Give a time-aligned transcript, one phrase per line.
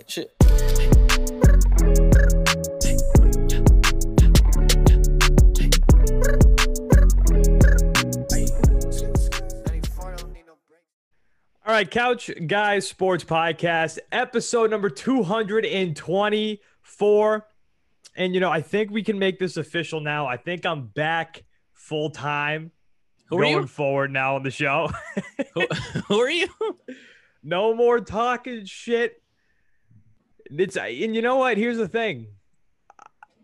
[0.00, 0.32] Hey, shit.
[11.66, 17.46] All right, Couch Guys Sports Podcast, episode number 224.
[18.16, 20.26] And, you know, I think we can make this official now.
[20.26, 21.44] I think I'm back
[21.74, 22.72] full time
[23.28, 24.88] going forward now on the show.
[25.54, 25.66] Who,
[26.08, 26.48] who are you?
[27.42, 29.20] no more talking shit.
[30.56, 31.56] It's and you know what?
[31.56, 32.26] Here's the thing.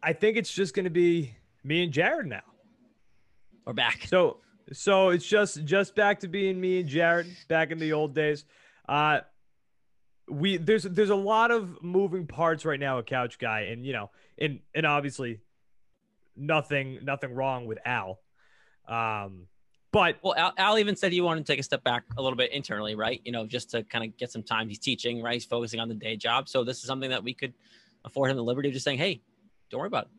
[0.02, 2.42] I think it's just going to be me and Jared now.
[3.64, 4.06] We're back.
[4.06, 4.38] So
[4.72, 8.44] so it's just just back to being me and Jared back in the old days.
[8.88, 9.20] Uh
[10.28, 13.92] we there's there's a lot of moving parts right now at Couch Guy and you
[13.92, 15.40] know and and obviously
[16.36, 18.18] nothing nothing wrong with Al.
[18.88, 19.46] Um
[19.96, 22.36] but Well, Al, Al even said he wanted to take a step back a little
[22.36, 23.20] bit internally, right?
[23.24, 24.68] You know, just to kind of get some time.
[24.68, 25.34] He's teaching, right?
[25.34, 26.48] He's focusing on the day job.
[26.48, 27.54] So this is something that we could
[28.04, 29.22] afford him the liberty of just saying, hey,
[29.70, 30.10] don't worry about it.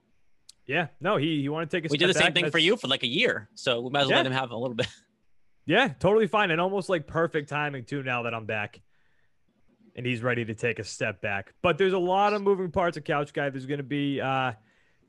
[0.66, 1.92] yeah, no, he he wanted to take a step.
[1.94, 3.50] We did the same back, thing for you for like a year.
[3.56, 4.17] So we might as well Yeah.
[4.17, 4.88] let him have a little bit.
[5.69, 8.80] Yeah, totally fine and almost like perfect timing too now that I'm back.
[9.97, 11.53] And he's ready to take a step back.
[11.62, 13.50] But there's a lot of moving parts of Couch Guy.
[13.50, 14.53] There's going to be uh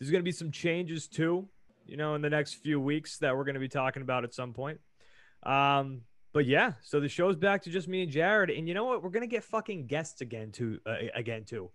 [0.00, 1.48] there's going to be some changes too,
[1.88, 4.34] you know, in the next few weeks that we're going to be talking about at
[4.34, 4.80] some point.
[5.42, 6.02] Um
[6.34, 9.02] but yeah, so the show's back to just me and Jared and you know what?
[9.02, 11.70] We're going to get fucking guests again too uh, again too.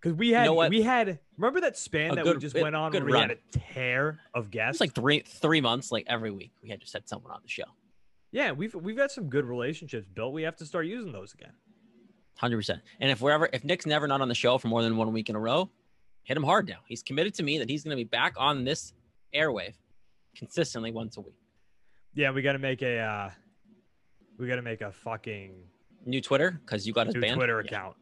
[0.00, 2.90] Cuz we had know we had remember that span A that we just went on
[2.90, 4.76] good where we had a tear of guests.
[4.76, 7.48] It's like three three months, like every week, we had just had someone on the
[7.48, 7.64] show.
[8.32, 10.32] Yeah, we've we've got some good relationships built.
[10.32, 11.52] We have to start using those again.
[12.38, 12.80] Hundred percent.
[12.98, 15.12] And if we're ever, if Nick's never not on the show for more than one
[15.12, 15.70] week in a row,
[16.24, 16.78] hit him hard now.
[16.86, 18.92] He's committed to me that he's going to be back on this
[19.34, 19.74] airwave
[20.36, 21.34] consistently once a week.
[22.14, 23.30] Yeah, we got to make a uh
[24.38, 25.54] we got to make a fucking
[26.06, 27.36] New Twitter because you got his new band.
[27.36, 27.66] Twitter Yeah.
[27.66, 27.96] account.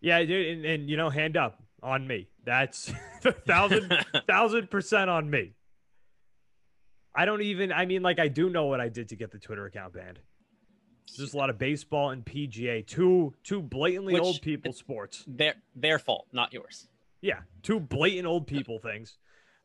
[0.00, 2.28] Yeah, dude, and, and you know, hand up on me.
[2.44, 2.92] That's
[3.24, 3.92] a thousand
[4.26, 5.52] thousand percent on me.
[7.14, 7.72] I don't even.
[7.72, 10.20] I mean, like, I do know what I did to get the Twitter account banned.
[11.08, 15.24] It's just a lot of baseball and PGA, two two blatantly Which- old people sports.
[15.26, 16.86] their their fault, not yours.
[17.22, 19.18] Yeah, two blatant old people things.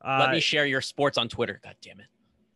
[0.03, 1.59] Uh, Let me share your sports on Twitter.
[1.63, 2.07] God damn it.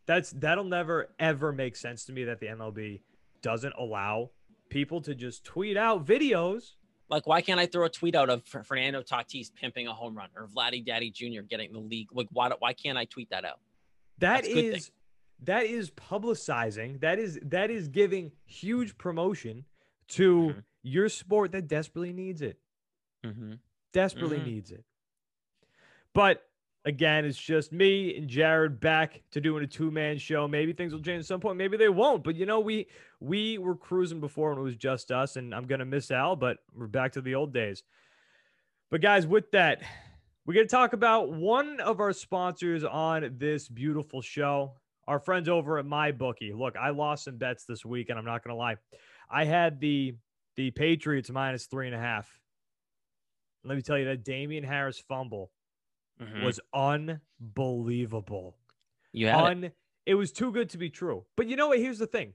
[0.06, 3.00] that's that'll never ever make sense to me that the MLB
[3.42, 4.30] doesn't allow
[4.68, 6.74] people to just tweet out videos.
[7.08, 10.28] Like, why can't I throw a tweet out of Fernando Tatis pimping a home run
[10.36, 11.42] or Vladdy Daddy Jr.
[11.42, 12.08] getting the league?
[12.12, 13.58] Like, why why can't I tweet that out?
[14.18, 14.90] That That's is
[15.44, 17.00] that is publicizing.
[17.00, 19.64] That is that is giving huge promotion
[20.08, 20.64] to Mhm.
[20.82, 22.58] your sport that desperately needs it.
[23.24, 23.54] Mm-hmm.
[23.92, 24.46] Desperately Mhm.
[24.46, 24.84] needs it.
[26.14, 26.42] But
[26.84, 30.48] again, it's just me and Jared back to doing a two-man show.
[30.48, 31.58] Maybe things will change at some point.
[31.58, 32.24] Maybe they won't.
[32.24, 32.86] But you know, we
[33.20, 36.58] we were cruising before when it was just us, and I'm gonna miss Al, but
[36.74, 37.82] we're back to the old days.
[38.90, 39.82] But guys, with that,
[40.46, 44.74] we're gonna talk about one of our sponsors on this beautiful show.
[45.06, 46.54] Our friends over at MyBookie.
[46.54, 48.76] Look, I lost some bets this week, and I'm not gonna lie.
[49.30, 50.14] I had the
[50.56, 52.28] the Patriots minus three and a half.
[53.64, 55.50] Let me tell you that Damien Harris fumble
[56.20, 56.44] Mhm.
[56.44, 58.56] was unbelievable.
[59.12, 59.64] You had it.
[59.64, 59.72] Un-
[60.06, 61.24] it was too good to be true.
[61.36, 61.78] But you know what?
[61.78, 62.34] Here's the thing.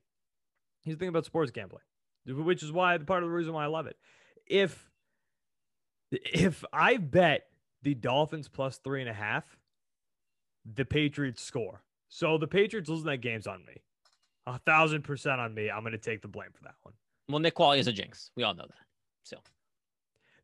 [0.83, 1.83] Here's the thing about sports gambling,
[2.25, 3.97] which is why part of the reason why I love it.
[4.45, 4.89] If
[6.11, 7.47] if I bet
[7.81, 9.57] the Dolphins plus three and a half,
[10.65, 11.83] the Patriots score.
[12.09, 13.81] So the Patriots losing that game's on me.
[14.47, 15.69] A thousand percent on me.
[15.71, 16.93] I'm gonna take the blame for that one.
[17.27, 18.31] Well, Nick Qualley is a jinx.
[18.35, 18.85] We all know that.
[19.23, 19.37] So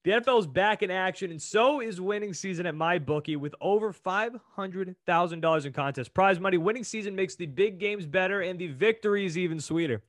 [0.03, 3.93] The NFL is back in action, and so is winning season at MyBookie with over
[3.93, 6.57] $500,000 in contest prize money.
[6.57, 10.01] Winning season makes the big games better and the victories even sweeter.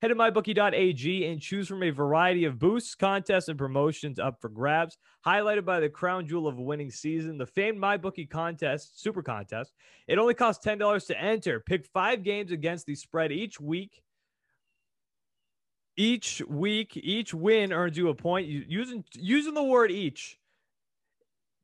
[0.00, 4.50] Head to mybookie.ag and choose from a variety of boosts, contests, and promotions up for
[4.50, 4.98] grabs.
[5.26, 9.72] Highlighted by the crown jewel of winning season, the famed MyBookie contest, super contest.
[10.06, 11.58] It only costs $10 to enter.
[11.58, 14.00] Pick five games against the spread each week
[15.96, 18.48] each week, each win earns you a point.
[18.48, 20.38] Using using the word each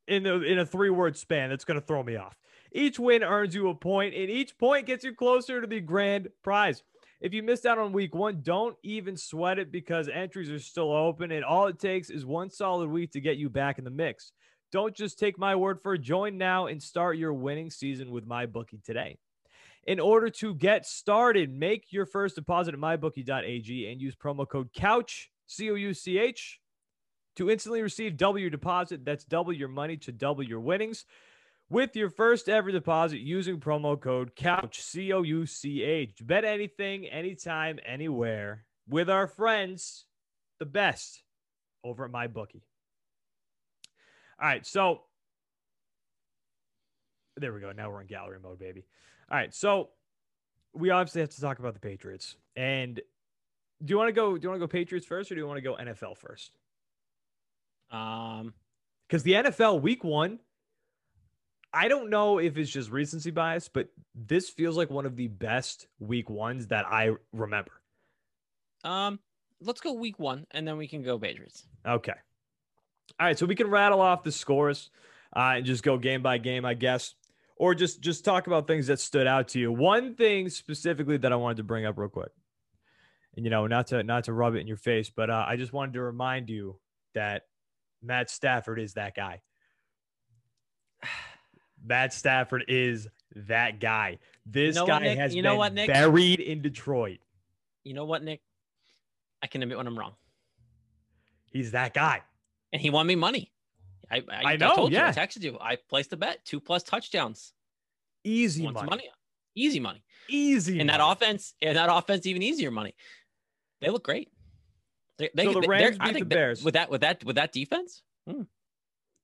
[0.07, 2.37] in the in a three word span, that's going to throw me off.
[2.73, 6.29] Each win earns you a point, and each point gets you closer to the grand
[6.43, 6.83] prize.
[7.21, 10.93] If you missed out on week one, don't even sweat it because entries are still
[10.93, 13.91] open, and all it takes is one solid week to get you back in the
[13.91, 14.33] mix.
[14.73, 16.03] Don't just take my word for it.
[16.03, 19.19] Join now and start your winning season with my bookie today.
[19.87, 24.71] In order to get started, make your first deposit at mybookie.ag and use promo code
[24.75, 26.61] COUCH, C O U C H,
[27.37, 29.05] to instantly receive double your deposit.
[29.05, 31.07] That's double your money to double your winnings
[31.71, 36.19] with your first ever deposit using promo code COUCH, C O U C H.
[36.21, 40.05] Bet anything, anytime, anywhere with our friends,
[40.59, 41.23] the best
[41.83, 42.65] over at my bookie.
[44.41, 45.03] All right, so
[47.37, 47.73] there we go.
[47.73, 48.85] Now we're in gallery mode, baby.
[49.31, 49.91] All right, so
[50.75, 52.37] we obviously have to talk about the Patriots.
[52.57, 54.37] And do you want to go?
[54.37, 56.57] Do you want to go Patriots first, or do you want to go NFL first?
[57.91, 58.55] Um,
[59.09, 60.39] Because the NFL Week One,
[61.73, 65.29] I don't know if it's just recency bias, but this feels like one of the
[65.29, 67.73] best Week Ones that I remember.
[68.85, 69.19] um,
[69.63, 71.67] let's go week one, and then we can go Patriots.
[71.87, 72.15] Okay.
[73.19, 74.89] All right, so we can rattle off the scores
[75.37, 77.15] uh, and just go game by game, I guess,
[77.61, 79.71] or just just talk about things that stood out to you.
[79.71, 82.31] One thing specifically that I wanted to bring up real quick,
[83.37, 85.57] and you know, not to not to rub it in your face, but uh, I
[85.57, 86.81] just wanted to remind you
[87.15, 87.43] that
[88.03, 89.43] Matt Stafford is that guy.
[91.85, 94.21] Matt Stafford is that guy.
[94.47, 95.89] This know guy what, has You been know what, Nick?
[95.89, 97.19] buried in Detroit.
[97.85, 98.41] You know what, Nick?
[99.43, 100.15] I can admit when I'm wrong,
[101.53, 102.23] He's that guy.
[102.73, 103.53] and he won me money.
[104.11, 105.05] I I, I know, told yeah.
[105.05, 105.59] you, I texted you.
[105.61, 107.53] I placed a bet, two plus touchdowns,
[108.25, 108.89] Easy money.
[108.89, 109.09] money,
[109.55, 110.03] easy money.
[110.29, 110.79] Easy.
[110.81, 112.95] And that offense, and that offense, even easier money.
[113.81, 114.29] They look great.
[115.19, 116.63] They, they, So the Rams I beat the Bears.
[116.63, 118.03] with that with that with that defense.
[118.29, 118.43] Hmm.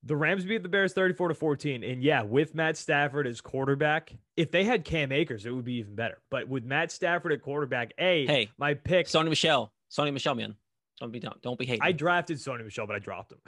[0.02, 1.82] The Rams beat the Bears 34 to 14.
[1.82, 5.74] And yeah, with Matt Stafford as quarterback, if they had Cam Akers, it would be
[5.74, 6.18] even better.
[6.30, 10.54] But with Matt Stafford at quarterback, A, Hey, my pick, Sony Michel, Sony Michel, man,
[11.00, 11.82] don't be don't, don't be hating.
[11.82, 13.40] I drafted Sony Michel, but I dropped him.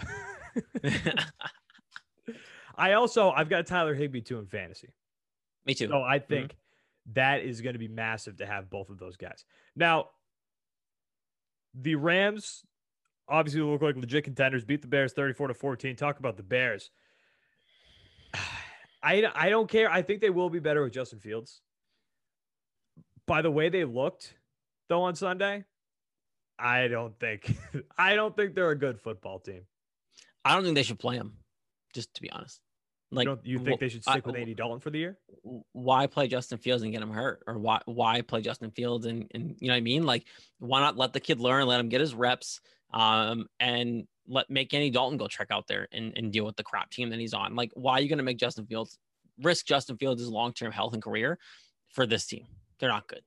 [2.76, 4.92] I also, I've got Tyler Higbee too in fantasy.
[5.66, 5.88] Me too.
[5.88, 6.28] So I mm-hmm.
[6.28, 6.56] think
[7.14, 9.44] that is going to be massive to have both of those guys.
[9.74, 10.06] Now,
[11.74, 12.64] the Rams
[13.28, 15.96] obviously look like legit contenders, beat the Bears 34 to 14.
[15.96, 16.90] Talk about the Bears.
[19.02, 19.90] I, I don't care.
[19.90, 21.60] I think they will be better with Justin Fields.
[23.26, 24.34] By the way they looked
[24.88, 25.64] though on Sunday,
[26.58, 27.56] I don't think
[27.98, 29.62] I don't think they're a good football team.
[30.44, 31.34] I don't think they should play him.
[31.94, 32.60] Just to be honest,
[33.10, 35.18] like you, you think they should I- stick with Andy Dalton for the year?
[35.72, 39.26] why play Justin Fields and get him hurt, or why why play Justin Fields and
[39.34, 40.04] and you know what I mean?
[40.04, 40.26] Like,
[40.58, 42.60] why not let the kid learn, let him get his reps,
[42.92, 46.62] um, and let make Andy Dalton go check out there and, and deal with the
[46.62, 47.56] crap team that he's on.
[47.56, 48.98] Like, why are you going to make Justin Fields
[49.42, 51.38] risk Justin Fields' long term health and career
[51.90, 52.46] for this team?
[52.78, 53.22] They're not good.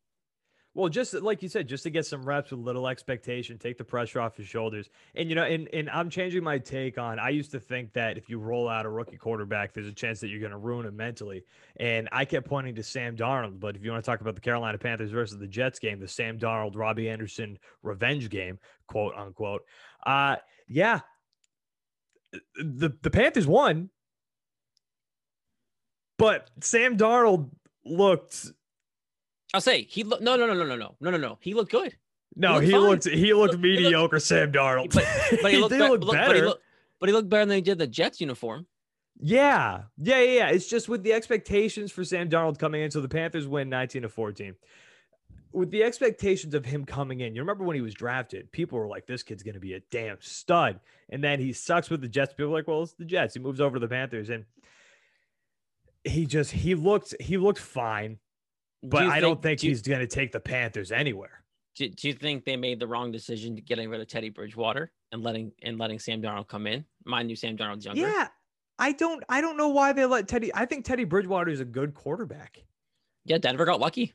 [0.74, 3.84] Well, just like you said, just to get some reps with little expectation, take the
[3.84, 4.90] pressure off his shoulders.
[5.16, 8.18] And you know, and and I'm changing my take on I used to think that
[8.18, 10.86] if you roll out a rookie quarterback, there's a chance that you're going to ruin
[10.86, 11.44] him mentally.
[11.76, 14.42] And I kept pointing to Sam Darnold, but if you want to talk about the
[14.42, 18.58] Carolina Panthers versus the Jets game, the Sam Darnold Robbie Anderson revenge game,
[18.88, 19.64] quote unquote.
[20.06, 20.38] Uh
[20.70, 21.02] yeah.
[22.56, 23.90] The the Panthers won.
[26.18, 27.50] But Sam Darnold
[27.84, 28.52] looked
[29.54, 31.72] I'll say he looked no no no no no no no no no he looked
[31.72, 31.96] good.
[32.36, 34.94] No, looked he looked he looked Look- he looked- mediocre, Sam Darnold.
[34.94, 35.06] But
[35.42, 36.28] but he looked, be- look better.
[36.28, 36.64] But he, looked,
[37.00, 38.68] but he looked better than he did the Jets uniform.
[39.20, 40.48] yeah, yeah, yeah, yeah.
[40.50, 42.92] It's just with the expectations for Sam Darnold coming in.
[42.92, 44.56] So the Panthers win 19 to 14.
[45.54, 48.88] With the expectations of him coming in, you remember when he was drafted, people were
[48.88, 52.08] like, "This kid's going to be a damn stud," and then he sucks with the
[52.08, 52.32] Jets.
[52.34, 54.46] People were like, "Well, it's the Jets." He moves over to the Panthers, and
[56.06, 58.20] he just he looked he looked fine,
[58.84, 61.44] but Do I don't think do he's going to take the Panthers anywhere.
[61.76, 64.92] Do, do you think they made the wrong decision to getting rid of Teddy Bridgewater
[65.12, 66.84] and letting and letting Sam Darnold come in?
[67.06, 68.02] Mind you, Sam Darnold's younger.
[68.02, 68.28] Yeah,
[68.78, 70.52] I don't I don't know why they let Teddy.
[70.54, 72.64] I think Teddy Bridgewater is a good quarterback.
[73.26, 74.14] Yeah, Denver got lucky.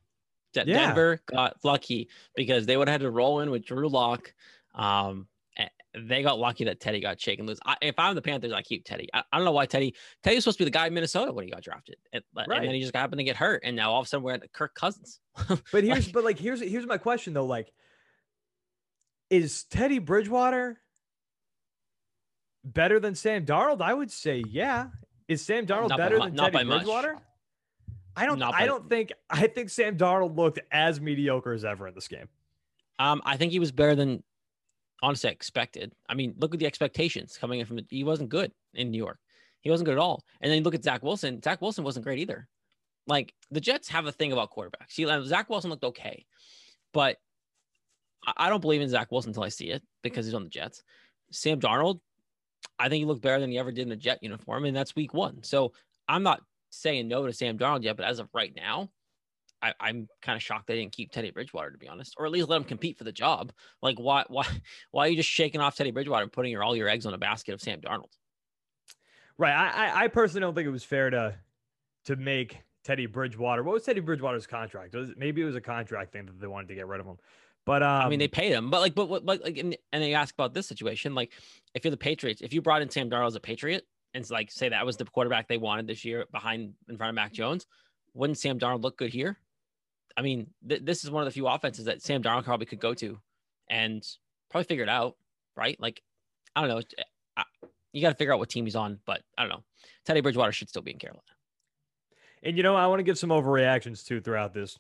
[0.52, 0.86] De- Yeah.
[0.86, 4.34] Denver got lucky because they would have had to roll in with Drew Lock.
[4.74, 5.26] Um,
[5.96, 7.58] they got lucky that Teddy got shaken loose.
[7.64, 9.08] I, if I'm the Panthers, I keep Teddy.
[9.14, 9.94] I, I don't know why Teddy.
[10.22, 12.50] Teddy was supposed to be the guy in Minnesota when he got drafted, and, and
[12.64, 14.52] then he just happened to get hurt, and now all of a sudden we're at
[14.52, 15.20] Kirk Cousins.
[15.72, 17.46] But here's Like- but like here's here's my question though.
[17.46, 17.72] Like,
[19.30, 20.80] is Teddy Bridgewater
[22.64, 23.80] better than Sam Darnold?
[23.80, 24.88] I would say yeah.
[25.28, 26.78] Is Sam Darnold by better mu- than Teddy by much.
[26.84, 27.16] Bridgewater?
[28.16, 28.38] I don't.
[28.38, 29.12] Not I by- don't think.
[29.28, 32.28] I think Sam Darnold looked as mediocre as ever in this game.
[32.98, 34.22] Um, I think he was better than
[35.02, 35.92] honestly expected.
[36.08, 39.18] I mean, look at the expectations coming in from he wasn't good in New York.
[39.60, 40.24] He wasn't good at all.
[40.40, 41.42] And then you look at Zach Wilson.
[41.42, 42.48] Zach Wilson wasn't great either.
[43.06, 44.90] Like the Jets have a thing about quarterbacks.
[44.90, 46.26] See, like, uh, Zach Wilson looked okay,
[46.92, 47.16] but
[48.26, 50.50] I, I don't believe in Zach Wilson until I see it because he's on the
[50.50, 50.82] Jets.
[51.30, 52.00] Sam Darnold,
[52.78, 54.96] I think he looked better than he ever did in a Jet uniform, and that's
[54.96, 55.42] week one.
[55.42, 55.72] So
[56.08, 58.90] I'm not saying no to Sam Darnold yet, but as of right now,
[59.66, 62.32] I, I'm kind of shocked they didn't keep Teddy Bridgewater, to be honest, or at
[62.32, 63.52] least let him compete for the job.
[63.82, 64.46] Like, why, why,
[64.90, 67.14] why are you just shaking off Teddy Bridgewater and putting your all your eggs on
[67.14, 68.12] a basket of Sam Darnold?
[69.38, 69.52] Right.
[69.52, 71.34] I, I personally don't think it was fair to
[72.06, 73.62] to make Teddy Bridgewater.
[73.62, 74.94] What was Teddy Bridgewater's contract?
[74.94, 77.06] Was it, maybe it was a contract thing that they wanted to get rid of
[77.06, 77.16] him.
[77.66, 80.02] But um, I mean, they paid him, but like, but what, like, like, and, and
[80.02, 81.32] they ask about this situation, like,
[81.74, 84.50] if you're the Patriots, if you brought in Sam Darnold as a Patriot, and like
[84.50, 87.66] say that was the quarterback they wanted this year behind in front of Mac Jones,
[88.14, 89.38] wouldn't Sam Darnold look good here?
[90.16, 92.80] I mean, th- this is one of the few offenses that Sam Darnold probably could
[92.80, 93.18] go to,
[93.68, 94.02] and
[94.50, 95.16] probably figure it out,
[95.56, 95.78] right?
[95.80, 96.02] Like,
[96.54, 97.44] I don't know.
[97.92, 99.64] You got to figure out what team he's on, but I don't know.
[100.04, 101.22] Teddy Bridgewater should still be in Carolina.
[102.42, 104.78] And you know, I want to give some overreactions too throughout this.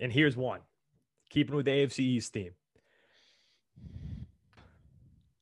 [0.00, 0.60] And here's one.
[1.30, 2.52] Keeping with the AFC East theme.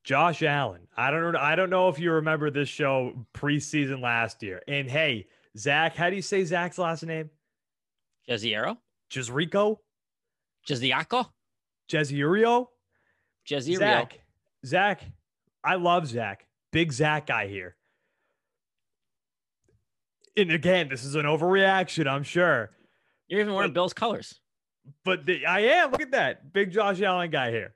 [0.03, 0.89] Josh Allen.
[0.97, 1.39] I don't know.
[1.39, 4.63] I don't know if you remember this show preseason last year.
[4.67, 5.27] And hey,
[5.57, 7.31] Zach, how do you say Zach's last name?
[8.31, 8.77] Jeziero?
[9.11, 9.79] Jezrico?
[10.67, 11.27] Jeziaco?
[11.91, 12.69] Jezirio?
[13.49, 13.79] Jezirio.
[13.79, 14.19] Zach.
[14.65, 15.01] Zach.
[15.65, 16.47] I love Zach.
[16.73, 17.75] Big Zach guy here.
[20.37, 22.71] And again, this is an overreaction, I'm sure.
[23.29, 24.39] You're even wearing But- Bill's colors.
[25.05, 25.91] But the, I am.
[25.93, 26.53] Look at that.
[26.53, 27.75] Big Josh Allen guy here.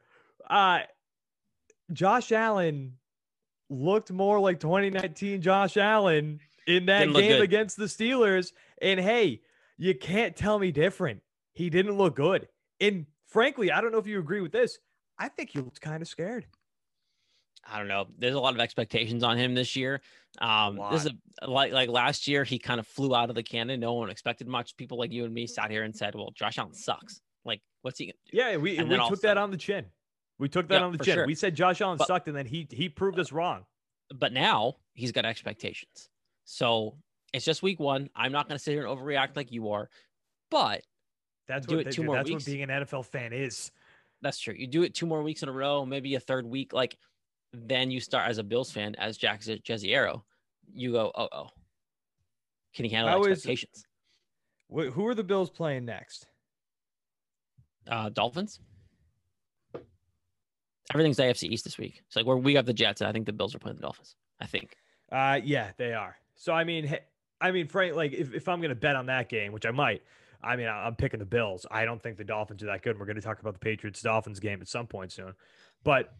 [0.48, 0.80] Uh
[1.92, 2.94] Josh Allen
[3.68, 7.40] looked more like 2019 Josh Allen in that game good.
[7.42, 8.52] against the Steelers.
[8.80, 9.42] And hey,
[9.76, 11.20] you can't tell me different.
[11.52, 12.48] He didn't look good.
[12.80, 14.78] And frankly, I don't know if you agree with this.
[15.18, 16.46] I think he looked kind of scared.
[17.66, 18.06] I don't know.
[18.18, 20.02] There's a lot of expectations on him this year.
[20.38, 23.42] Um, this is a, like like last year, he kind of flew out of the
[23.42, 23.80] cannon.
[23.80, 24.76] No one expected much.
[24.76, 27.22] People like you and me sat here and said, "Well, Josh Allen sucks.
[27.44, 28.36] Like, what's he?" Gonna do?
[28.36, 29.86] Yeah, we, And we took that on the chin.
[30.38, 31.14] We took that Yeah, on the chin.
[31.14, 31.26] sure.
[31.26, 33.64] We said Josh Allen But- sucked, and then he he proved us wrong.
[34.14, 36.10] But now he's got expectations.
[36.44, 36.98] So
[37.34, 38.08] it's just week one.
[38.16, 39.90] I'm not going to sit here and overreact like you are,
[40.50, 40.82] but
[41.48, 42.06] That's Do what it two do.
[42.06, 42.46] more That's weeks.
[42.46, 43.70] what being an NFL fan is.
[44.22, 44.54] that's true.
[44.56, 46.72] You do it two more weeks in a row, maybe a third week.
[46.72, 46.96] Like
[47.52, 50.22] then you start as a Bills fan, as Jack Je- Jeziero,
[50.72, 51.48] you go, "Oh, oh,
[52.74, 53.84] can he handle How is- expectations?"
[54.68, 56.26] Wh- who are the Bills playing next?
[57.86, 58.60] Uh, Dolphins.
[60.92, 62.02] Everything's AFC East this week.
[62.08, 63.82] So like where we have the Jets, and I think the Bills are playing the
[63.82, 64.16] Dolphins.
[64.40, 64.76] I think.
[65.12, 66.16] Uh, yeah, they are.
[66.36, 66.96] So I mean,
[67.44, 70.02] I mean, Frank, like if, if I'm gonna bet on that game, which I might,
[70.42, 71.66] I mean, I'm picking the Bills.
[71.70, 72.92] I don't think the Dolphins are that good.
[72.92, 75.34] And We're gonna talk about the Patriots Dolphins game at some point soon,
[75.82, 76.14] but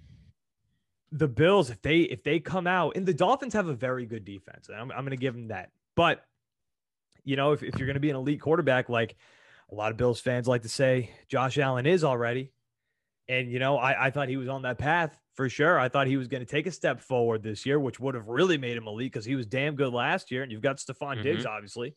[1.10, 4.26] the Bills, if they if they come out, and the Dolphins have a very good
[4.26, 5.70] defense, I'm I'm gonna give them that.
[5.94, 6.26] But
[7.24, 9.16] you know, if if you're gonna be an elite quarterback, like
[9.72, 12.52] a lot of Bills fans like to say, Josh Allen is already.
[13.28, 15.78] And you know, I, I thought he was on that path for sure.
[15.78, 18.28] I thought he was going to take a step forward this year, which would have
[18.28, 20.42] really made him elite because he was damn good last year.
[20.42, 21.96] And you've got Stefon Diggs, obviously.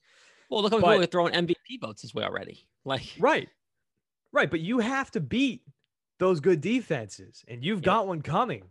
[0.49, 2.67] Well, look how But- are throwing MVP votes his way already.
[2.85, 3.49] Like, Right.
[4.31, 4.49] Right.
[4.49, 5.61] But you have to beat
[6.19, 7.43] those good defenses.
[7.47, 8.63] And you've got one coming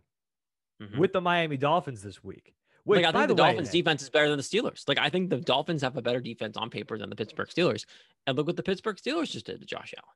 [0.81, 0.97] mhm.
[0.97, 2.53] with the Miami Dolphins this week.
[2.83, 4.87] Which, like I think the, the, way, Dolphins defense is better than the Steelers.
[4.87, 7.85] Like I think the Dolphins have a better defense on paper than the Pittsburgh Steelers.
[8.25, 10.15] And look what the Pittsburgh Steelers just did to Josh Allen.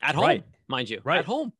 [0.00, 0.44] At home, Right.
[0.68, 1.02] mind you.
[1.04, 1.18] Right.
[1.18, 1.52] At home.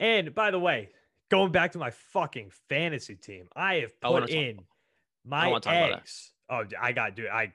[0.00, 0.88] And by the way,
[1.30, 4.60] going back to my fucking fantasy team, I have put talk- in
[5.24, 5.92] my talk about that.
[5.92, 6.32] eggs.
[6.48, 7.28] Oh, I got dude.
[7.28, 7.52] I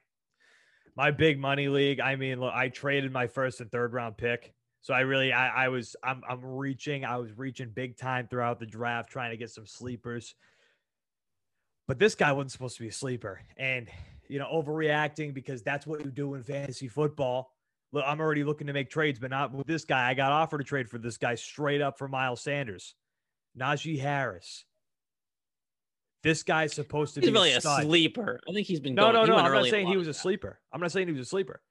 [0.95, 1.99] my big money league.
[1.99, 4.53] I mean, look, I traded my first and third round pick.
[4.81, 7.03] So I really, I, I was, I'm, I'm reaching.
[7.03, 10.35] I was reaching big time throughout the draft, trying to get some sleepers.
[11.87, 13.89] But this guy wasn't supposed to be a sleeper, and
[14.27, 17.51] you know, overreacting because that's what you do in fantasy football.
[17.91, 20.09] Look, I'm already looking to make trades, but not with this guy.
[20.09, 22.95] I got offered a trade for this guy straight up for Miles Sanders,
[23.57, 24.65] Najee Harris.
[26.23, 27.83] This guy's supposed to He's be really a stud.
[27.83, 28.39] sleeper.
[28.49, 29.37] I think he's been no, going, no, no.
[29.37, 30.59] I'm not saying he was a sleeper.
[30.73, 31.61] I'm not saying he was a sleeper.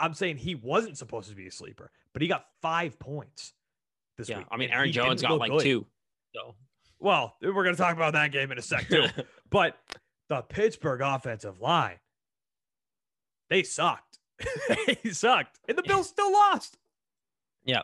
[0.00, 3.52] I'm saying he wasn't supposed to be a sleeper, but he got five points
[4.18, 4.38] this Yeah.
[4.38, 4.46] week.
[4.50, 5.62] I mean, Aaron he Jones got like good.
[5.62, 5.86] two.
[6.34, 6.56] So
[6.98, 9.06] Well, we're going to talk about that game in a sec too.
[9.50, 9.76] but
[10.28, 12.00] the Pittsburgh offensive line,
[13.50, 14.18] they sucked.
[14.86, 16.76] they sucked, and the Bills still lost.
[17.64, 17.82] Yeah,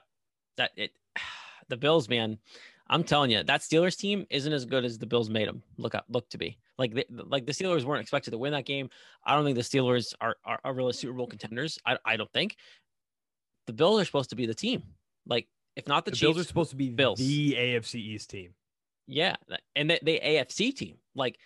[0.57, 0.93] that it
[1.69, 2.39] the Bills, man,
[2.89, 5.95] I'm telling you, that Steelers team isn't as good as the Bills made them look
[5.95, 6.59] up look to be.
[6.79, 8.89] Like the, like the Steelers weren't expected to win that game.
[9.25, 11.79] I don't think the Steelers are are, are really Super Bowl contenders.
[11.85, 12.57] I I don't think.
[13.67, 14.83] The Bills are supposed to be the team.
[15.27, 17.19] Like if not the, The, Chiefs, Bills are supposed to be Bills.
[17.19, 18.55] the AFC East team.
[19.07, 19.37] yeah,
[19.77, 20.97] and they AFC team.
[21.15, 21.39] Like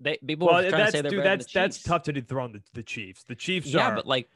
[0.00, 2.12] they people Well, are trying to that's say they're dude, that's the that's tough to
[2.12, 3.24] dethrone the, the Chiefs.
[3.24, 4.28] The Chiefs Yeah, are but like,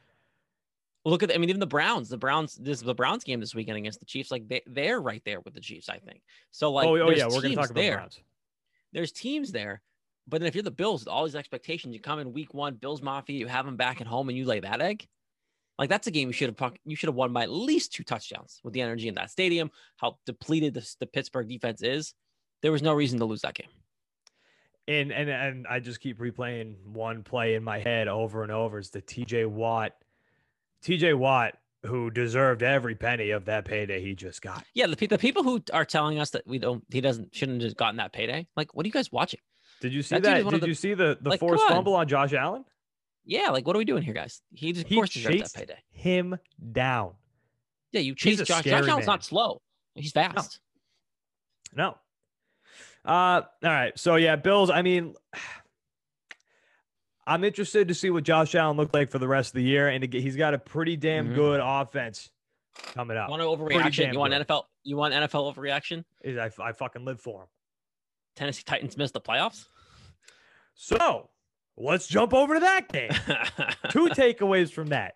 [1.05, 3.77] look at I mean, even the Browns, the Browns, this the Browns game this weekend
[3.77, 6.21] against the Chiefs, like they they're right there with the Chiefs, I think.
[6.51, 7.97] So like, oh, oh yeah, we're going to teams talk about the there.
[7.97, 8.19] Browns.
[8.93, 9.81] There's teams there,
[10.27, 12.75] but then if you're the Bills with all these expectations, you come in week one,
[12.75, 15.07] Bills Mafia, you have them back at home, and you lay that egg.
[15.79, 18.03] Like that's a game you should have you should have won by at least two
[18.03, 19.71] touchdowns with the energy in that stadium.
[19.97, 22.13] How depleted the, the Pittsburgh defense is,
[22.61, 23.67] there was no reason to lose that game.
[24.87, 28.79] And and and I just keep replaying one play in my head over and over.
[28.79, 29.93] Is the TJ Watt,
[30.83, 34.63] TJ Watt who deserved every penny of that payday he just got.
[34.73, 37.67] Yeah, the, the people who are telling us that we don't, he doesn't, shouldn't have
[37.67, 38.47] just gotten that payday.
[38.55, 39.41] Like, what are you guys watching?
[39.81, 40.49] Did you see That that?
[40.49, 41.69] Did the- you see the the like, forced on.
[41.69, 42.63] fumble on Josh Allen?
[43.25, 44.41] Yeah, like, what are we doing here, guys?
[44.53, 45.79] He just, He deserves that payday.
[45.91, 46.37] him
[46.71, 47.13] down.
[47.91, 48.63] Yeah, you chase Josh.
[48.63, 49.05] Josh Allen's man.
[49.05, 49.61] not slow.
[49.95, 50.59] He's fast.
[51.75, 51.97] No.
[53.05, 53.97] Uh, all right.
[53.99, 54.69] So yeah, Bills.
[54.69, 55.13] I mean,
[57.25, 59.87] I'm interested to see what Josh Allen looked like for the rest of the year,
[59.87, 61.35] and he's got a pretty damn Mhm.
[61.35, 62.29] good offense
[62.93, 63.29] coming up.
[63.29, 64.11] You want overreaction?
[64.13, 64.45] You want good.
[64.47, 64.63] NFL?
[64.83, 66.03] You want NFL overreaction?
[66.21, 67.47] Is I, I fucking live for him.
[68.35, 69.67] Tennessee Titans missed the playoffs.
[70.75, 71.29] So
[71.77, 73.11] let's jump over to that game.
[73.89, 75.15] Two takeaways from that.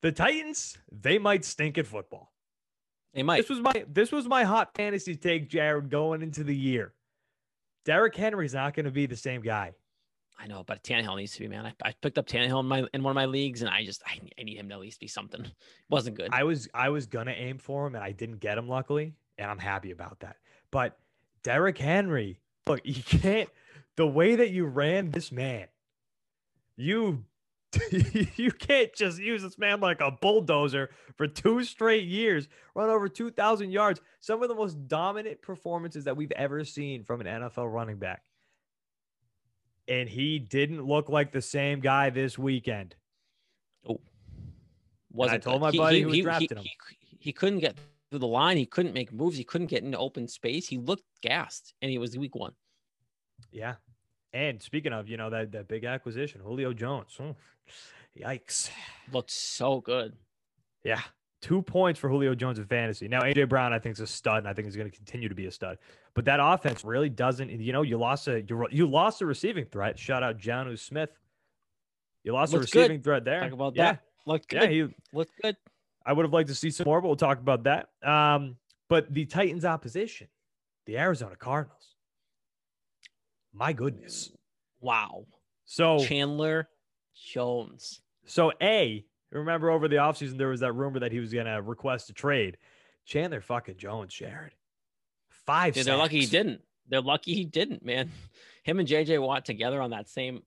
[0.00, 2.32] The Titans, they might stink at football.
[3.18, 3.38] They might.
[3.38, 6.92] This was my this was my hot fantasy take, Jared, going into the year.
[7.84, 9.74] Derrick Henry's not going to be the same guy.
[10.38, 11.66] I know, but Tannehill needs to be man.
[11.66, 14.02] I, I picked up Tannehill in my in one of my leagues, and I just
[14.06, 15.44] I, I need him to at least be something.
[15.44, 15.52] It
[15.90, 16.28] Wasn't good.
[16.32, 19.50] I was I was gonna aim for him and I didn't get him luckily, and
[19.50, 20.36] I'm happy about that.
[20.70, 20.96] But
[21.42, 23.48] Derrick Henry, look, you can't
[23.96, 25.66] the way that you ran this man,
[26.76, 27.24] you
[28.36, 33.08] you can't just use this man like a bulldozer for two straight years, run over
[33.08, 34.00] 2,000 yards.
[34.20, 38.22] Some of the most dominant performances that we've ever seen from an NFL running back.
[39.86, 42.94] And he didn't look like the same guy this weekend.
[43.88, 44.00] Oh,
[45.12, 46.64] Wasn't told my He- buddy he, who he, drafted him.
[46.64, 46.76] He,
[47.18, 47.76] he couldn't get
[48.10, 48.56] through the line.
[48.56, 49.36] He couldn't make moves.
[49.36, 50.66] He couldn't get into open space.
[50.68, 52.52] He looked gassed, and he was week one.
[53.50, 53.74] Yeah.
[54.32, 57.14] And speaking of, you know, that, that big acquisition, Julio Jones.
[57.16, 57.30] Hmm.
[58.18, 58.70] Yikes.
[59.12, 60.14] Looks so good.
[60.84, 61.00] Yeah.
[61.40, 63.06] Two points for Julio Jones in fantasy.
[63.06, 65.28] Now, AJ Brown, I think, is a stud, and I think he's going to continue
[65.28, 65.78] to be a stud.
[66.14, 69.64] But that offense really doesn't, you know, you lost a you, you lost a receiving
[69.66, 69.98] threat.
[69.98, 71.10] Shout out Jonnu Smith.
[72.24, 72.80] You lost Looks a good.
[72.80, 73.40] receiving threat there.
[73.40, 73.92] Talk about yeah.
[73.92, 74.00] that.
[74.26, 75.56] Looked Yeah, he Looked good.
[76.04, 77.90] I would have liked to see some more, but we'll talk about that.
[78.02, 78.56] Um,
[78.88, 80.26] but the Titans opposition,
[80.86, 81.94] the Arizona Cardinals.
[83.52, 84.30] My goodness.
[84.80, 85.26] Wow.
[85.64, 86.68] So Chandler
[87.32, 88.00] Jones.
[88.26, 92.10] So A, remember over the offseason there was that rumor that he was gonna request
[92.10, 92.56] a trade.
[93.04, 94.52] Chandler fucking Jones, Jared.
[95.30, 95.74] Five.
[95.74, 96.60] Dude, they're lucky he didn't.
[96.88, 98.10] They're lucky he didn't, man.
[98.64, 100.42] Him and JJ Watt together on that same.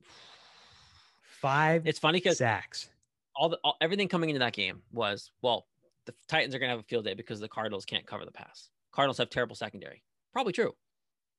[1.41, 2.87] Five It's funny because sacks.
[3.35, 5.65] all the all, everything coming into that game was well,
[6.05, 8.69] the Titans are gonna have a field day because the Cardinals can't cover the pass.
[8.91, 10.03] Cardinals have terrible secondary.
[10.33, 10.73] Probably true.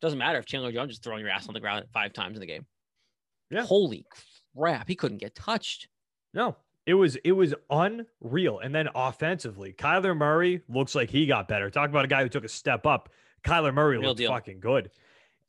[0.02, 2.40] Doesn't matter if Chandler Jones is throwing your ass on the ground five times in
[2.40, 2.66] the game.
[3.50, 3.62] Yeah.
[3.64, 4.04] Holy
[4.56, 5.88] crap, he couldn't get touched.
[6.34, 8.58] No, it was it was unreal.
[8.58, 11.70] And then offensively, Kyler Murray looks like he got better.
[11.70, 13.10] Talk about a guy who took a step up.
[13.44, 14.32] Kyler Murray Real looked deal.
[14.32, 14.90] fucking good.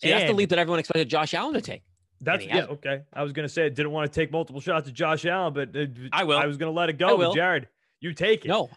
[0.01, 1.83] See, that's the And leap that everyone expected Josh Allen to take.
[2.21, 3.01] That's yeah, okay.
[3.11, 5.75] I was gonna say I didn't want to take multiple shots at Josh Allen, but
[5.75, 6.37] uh, I will.
[6.37, 7.33] I was gonna let it go.
[7.33, 7.67] Jared,
[7.99, 8.49] you take it.
[8.49, 8.69] No,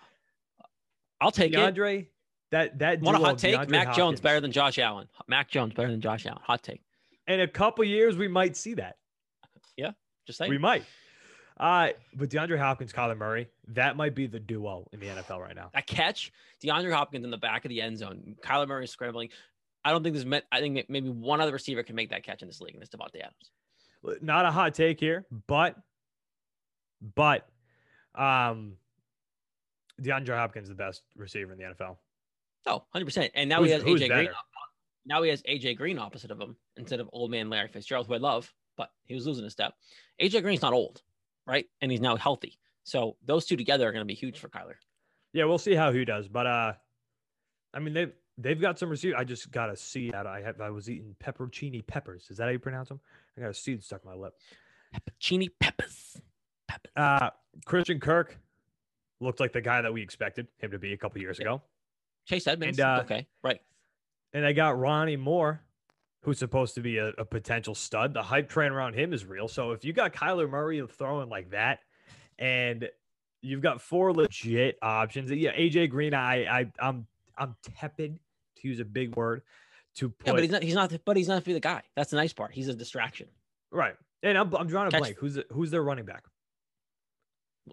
[1.21, 1.57] I'll take it.
[1.57, 2.07] DeAndre,
[2.51, 3.55] that that Want a hot take?
[3.55, 5.09] DeAndre Mac Jones better than Josh Allen.
[5.27, 6.41] Mac Jones better than Josh Allen.
[6.45, 6.83] Hot take.
[7.27, 8.97] In a couple years, we might see that.
[9.77, 9.93] Yeah,
[10.27, 10.51] just saying.
[10.51, 10.85] We might.
[11.59, 15.57] Uh, but DeAndre Hopkins, Kyler Murray, that might be the duo in the NFL right
[15.57, 15.71] now.
[15.73, 16.31] that catch,
[16.63, 19.31] DeAndre Hopkins in the back of the end zone, Kyler Murray scrambling.
[19.83, 22.43] I don't think this met, I think maybe one other receiver can make that catch
[22.43, 24.21] in this league, and it's Davante Adams.
[24.23, 25.77] Not a hot take here, but
[27.15, 27.49] but
[28.15, 28.77] um
[30.01, 31.97] DeAndre Hopkins is the best receiver in the NFL.
[32.67, 33.31] Oh, 100%.
[33.35, 34.29] And now Who's- he has AJ Green.
[35.05, 38.15] Now he has AJ Green opposite of him instead of old man Larry Fitzgerald, who
[38.15, 39.75] I love, but he was losing a step.
[40.21, 41.01] AJ Green's not old,
[41.47, 41.67] right?
[41.81, 42.59] And he's now healthy.
[42.83, 44.75] So those two together are going to be huge for Kyler.
[45.33, 46.29] Yeah, we'll see how he does.
[46.29, 46.73] But uh
[47.75, 49.17] I mean they've they've got some receiver.
[49.17, 50.27] I just got a seed out.
[50.27, 52.27] I have I was eating pepperoncini peppers.
[52.31, 53.01] Is that how you pronounce them?
[53.37, 54.33] I got a seed stuck in my lip.
[54.95, 56.21] Peppercini Peppers.
[56.69, 56.93] Peppers.
[56.97, 57.31] Uh
[57.65, 58.39] Christian Kirk
[59.21, 61.63] looked like the guy that we expected him to be a couple years ago.
[62.27, 62.79] Chase Edmonds.
[62.79, 63.61] and, uh, okay, right.
[64.33, 65.63] And I got Ronnie Moore,
[66.23, 68.13] who's supposed to be a, a potential stud.
[68.13, 69.49] The hype train around him is real.
[69.49, 71.79] So if you got Kyler Murray throwing like that,
[72.39, 72.89] and
[73.43, 77.07] you've got four legit options, yeah, AJ Green, I, I, I'm,
[77.39, 78.19] I'm tepid
[78.59, 79.43] to use a big word
[79.97, 80.63] to put Yeah, but he's not.
[80.63, 80.93] He's not.
[81.05, 81.83] But he's not be the guy.
[81.95, 82.53] That's the nice part.
[82.53, 83.29] He's a distraction.
[83.71, 83.95] right.
[84.23, 85.17] And I'm, I'm drawing a Catch- blank.
[85.19, 86.25] Who's, the, who's their running back?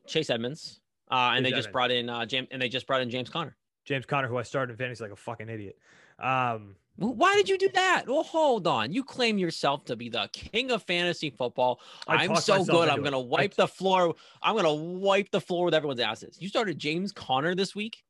[0.08, 0.80] Chase Edmonds.
[1.10, 1.74] Uh, and Chase they just Edmonds.
[1.74, 2.48] brought in uh, James.
[2.52, 3.56] And they just brought in James Conner.
[3.86, 5.78] James Conner, who I started in fantasy like a fucking idiot.
[6.20, 8.04] Um, Why did you do that?
[8.08, 8.94] Well, hold on.
[8.94, 11.82] You claim yourself to be the king of fantasy football.
[12.08, 12.90] I I'm so good.
[12.90, 14.16] I'm gonna I- wipe the floor.
[14.42, 16.38] I'm gonna wipe the floor with everyone's asses.
[16.40, 18.04] You started James Conner this week.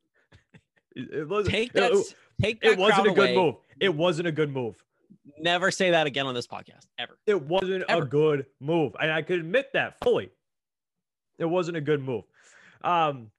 [0.95, 1.91] it, was, take that.
[1.91, 2.73] It, take that.
[2.73, 3.35] It wasn't a good away.
[3.35, 3.55] move.
[3.79, 4.83] It wasn't a good move.
[5.39, 7.17] Never say that again on this podcast ever.
[7.25, 8.03] It wasn't Ever.
[8.03, 8.93] a good move.
[8.99, 10.31] And I could admit that fully.
[11.39, 12.25] It wasn't a good move.
[12.83, 13.31] Um,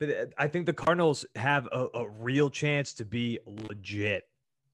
[0.00, 4.24] But uh, I think the Cardinals have a, a real chance to be legit.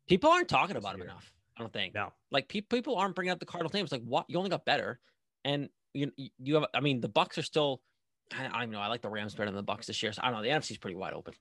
[0.08, 1.32] People aren't talking about them enough.
[1.56, 1.94] I don't think.
[1.94, 2.12] No.
[2.30, 3.92] Like pe- people aren't bringing up the Cardinals names.
[3.92, 4.24] Like what?
[4.28, 4.98] You only got better,
[5.44, 6.64] and you you have.
[6.74, 7.82] I mean, the Bucs are still.
[8.36, 8.80] I, I don't know.
[8.80, 10.12] I like the Rams better than the Bucs this year.
[10.12, 10.42] So I don't know.
[10.42, 11.34] The NFC's pretty wide open.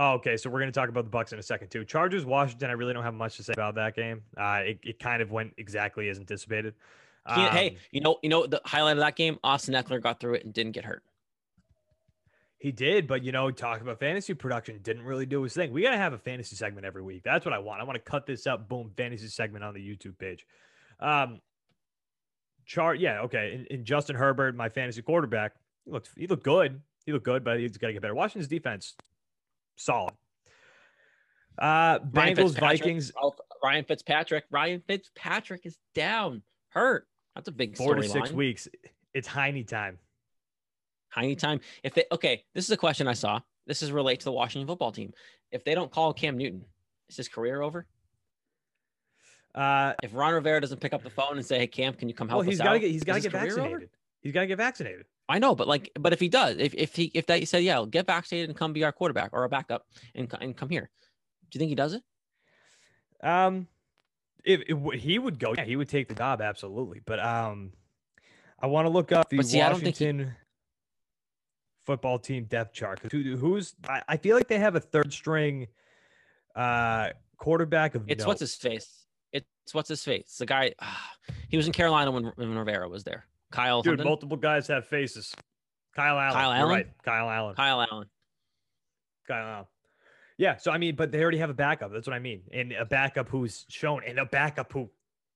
[0.00, 1.84] Oh, okay, so we're going to talk about the Bucs in a second too.
[1.84, 2.70] Chargers, Washington.
[2.70, 4.22] I really don't have much to say about that game.
[4.36, 6.74] Uh, it, it kind of went exactly as anticipated.
[7.34, 9.38] Keenan- hey, Um, you know, you know the highlight of that game.
[9.42, 11.02] Austin Ekeler got through it and didn't get hurt.
[12.58, 15.72] He did, but you know, talk about fantasy production didn't really do his thing.
[15.72, 17.22] We got to have a fantasy segment every week.
[17.24, 17.80] That's what I want.
[17.80, 18.68] I want to cut this up.
[18.68, 20.44] Boom, fantasy segment on the YouTube page.
[20.98, 21.40] Um,
[22.66, 23.54] chart, yeah, okay.
[23.54, 25.52] And, and Justin Herbert, my fantasy quarterback,
[25.84, 26.80] he looked he looked good.
[27.06, 28.14] He looked good, but he's got to get better.
[28.14, 28.94] Washington's defense,
[29.76, 30.14] solid.
[31.56, 33.12] Uh, Ryan Bengals, Vikings,
[33.62, 34.44] Ryan Fitzpatrick.
[34.50, 37.06] Ryan Fitzpatrick is down, hurt.
[37.36, 38.34] That's a big four to six storyline.
[38.34, 38.68] weeks.
[39.14, 39.98] It's Heinicke time.
[41.22, 43.40] Anytime if they okay, this is a question I saw.
[43.66, 45.12] This is relate to the Washington football team.
[45.52, 46.64] If they don't call Cam Newton,
[47.08, 47.86] is his career over?
[49.54, 52.14] Uh, If Ron Rivera doesn't pick up the phone and say, "Hey Cam, can you
[52.14, 53.60] come help well, he's us got to out?" get he's got to get career over?
[53.60, 53.90] vaccinated.
[54.20, 55.06] He's got to get vaccinated.
[55.28, 57.84] I know, but like, but if he does, if if he if they said, "Yeah,
[57.88, 60.90] get vaccinated and come be our quarterback or our backup and and come here,"
[61.50, 62.02] do you think he does it?
[63.22, 63.66] Um,
[64.44, 67.00] if, if he would go, yeah, he would take the job absolutely.
[67.04, 67.72] But um,
[68.60, 70.36] I want to look up the see, I don't think he- Washington
[71.88, 73.00] football team depth chart.
[73.10, 75.68] Who, who's I, I feel like they have a third string
[76.54, 78.28] uh quarterback of It's note.
[78.28, 79.06] what's his face.
[79.32, 80.36] It's what's his face.
[80.38, 80.74] The guy.
[80.82, 81.12] ah,
[81.48, 83.24] he was in Carolina when, when Rivera was there.
[83.50, 83.80] Kyle.
[83.80, 83.92] dude.
[83.92, 84.04] something?
[84.04, 85.34] Multiple guys have faces.
[85.96, 86.34] Kyle Allen.
[86.34, 86.68] Kyle Allen?
[86.68, 86.86] right.
[87.02, 87.54] Kyle Allen.
[87.54, 88.08] Kyle Allen.
[89.26, 89.66] Kyle Allen.
[90.36, 90.58] Yeah.
[90.58, 91.90] So I mean, but they already have a backup.
[91.90, 92.42] That's what I mean.
[92.52, 94.90] And a backup who's shown, and a backup who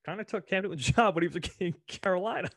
[0.05, 2.51] kind of took Cam Newton's job when he was in Carolina.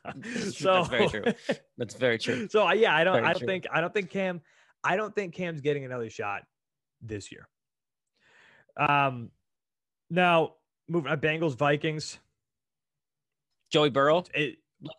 [0.51, 1.23] so That's very true.
[1.77, 2.47] That's very true.
[2.49, 3.47] So yeah, I don't Very I don't true.
[3.47, 4.41] think I don't think Cam
[4.83, 6.43] I don't think Cam's getting another shot
[7.01, 7.47] this year.
[8.77, 9.31] Um
[10.09, 10.53] now
[10.87, 12.19] moving uh, Bengals Vikings.
[13.71, 14.57] Joey Burrow It,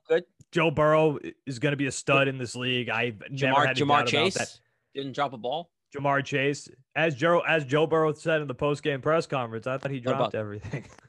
[0.09, 0.24] good.
[0.52, 2.88] Joe Burrow is going to be a stud in this league.
[2.88, 4.59] Never Jamar Ja'Marr Chase that.
[4.94, 5.70] didn't drop a ball.
[5.96, 9.78] Ja'Marr Chase, as Joe as Joe Burrow said in the post game press conference, I
[9.78, 10.85] thought he dropped everything.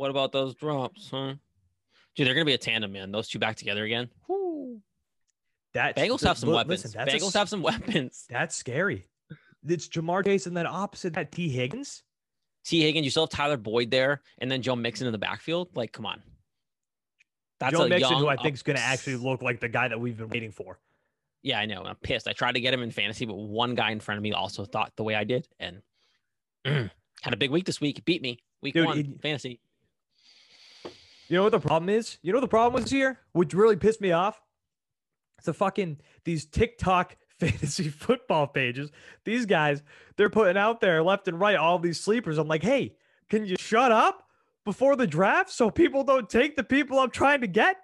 [0.00, 1.34] What about those drops, huh?
[2.16, 3.12] Dude, they're gonna be a tandem, man.
[3.12, 4.08] Those two back together again.
[4.28, 4.80] Woo.
[5.74, 6.84] That Bengals have some li- weapons.
[6.84, 8.24] listen, that's a Bengals have some weapons.
[8.30, 9.04] That's scary.
[9.68, 12.02] It's Ja'Marr Chase and then opposite that Tee Higgins.
[12.64, 15.68] Tee Higgins, you still have Tyler Boyd there, and then Joe Mixon in the backfield.
[15.76, 16.22] Like, come on.
[17.58, 19.68] That's Joe a Mixon, young, who I think is going to actually look like the
[19.68, 20.78] guy that we've been waiting for.
[21.42, 21.84] Yeah, I know.
[21.84, 22.26] I'm pissed.
[22.26, 24.64] I tried to get him in fantasy, but one guy in front of me also
[24.64, 25.82] thought the way I did, and
[26.64, 27.98] had a big week this week.
[27.98, 29.60] He beat me week Dude, one it- fantasy.
[31.30, 32.18] You know what the problem is?
[32.22, 33.20] You know what the problem was here?
[33.32, 34.42] Which really pissed me off?
[35.38, 38.90] It's the fucking these TikTok fantasy football pages.
[39.24, 39.80] These guys,
[40.16, 42.36] they're putting out there left and right all these sleepers.
[42.36, 42.96] I'm like, hey,
[43.28, 44.24] can you shut up
[44.64, 47.76] before the draft so people don't take the people I'm trying to get?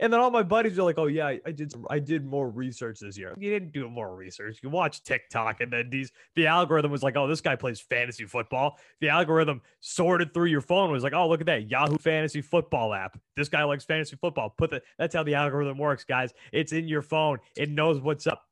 [0.00, 2.48] And then all my buddies are like, "Oh yeah, I, did some, I did more
[2.48, 4.60] research this year." You didn't do more research.
[4.62, 8.24] You watched TikTok, and then these the algorithm was like, "Oh, this guy plays fantasy
[8.24, 12.40] football." The algorithm sorted through your phone was like, "Oh, look at that Yahoo Fantasy
[12.40, 13.18] Football app.
[13.36, 16.32] This guy likes fantasy football." Put the that's how the algorithm works, guys.
[16.52, 17.38] It's in your phone.
[17.56, 18.44] It knows what's up.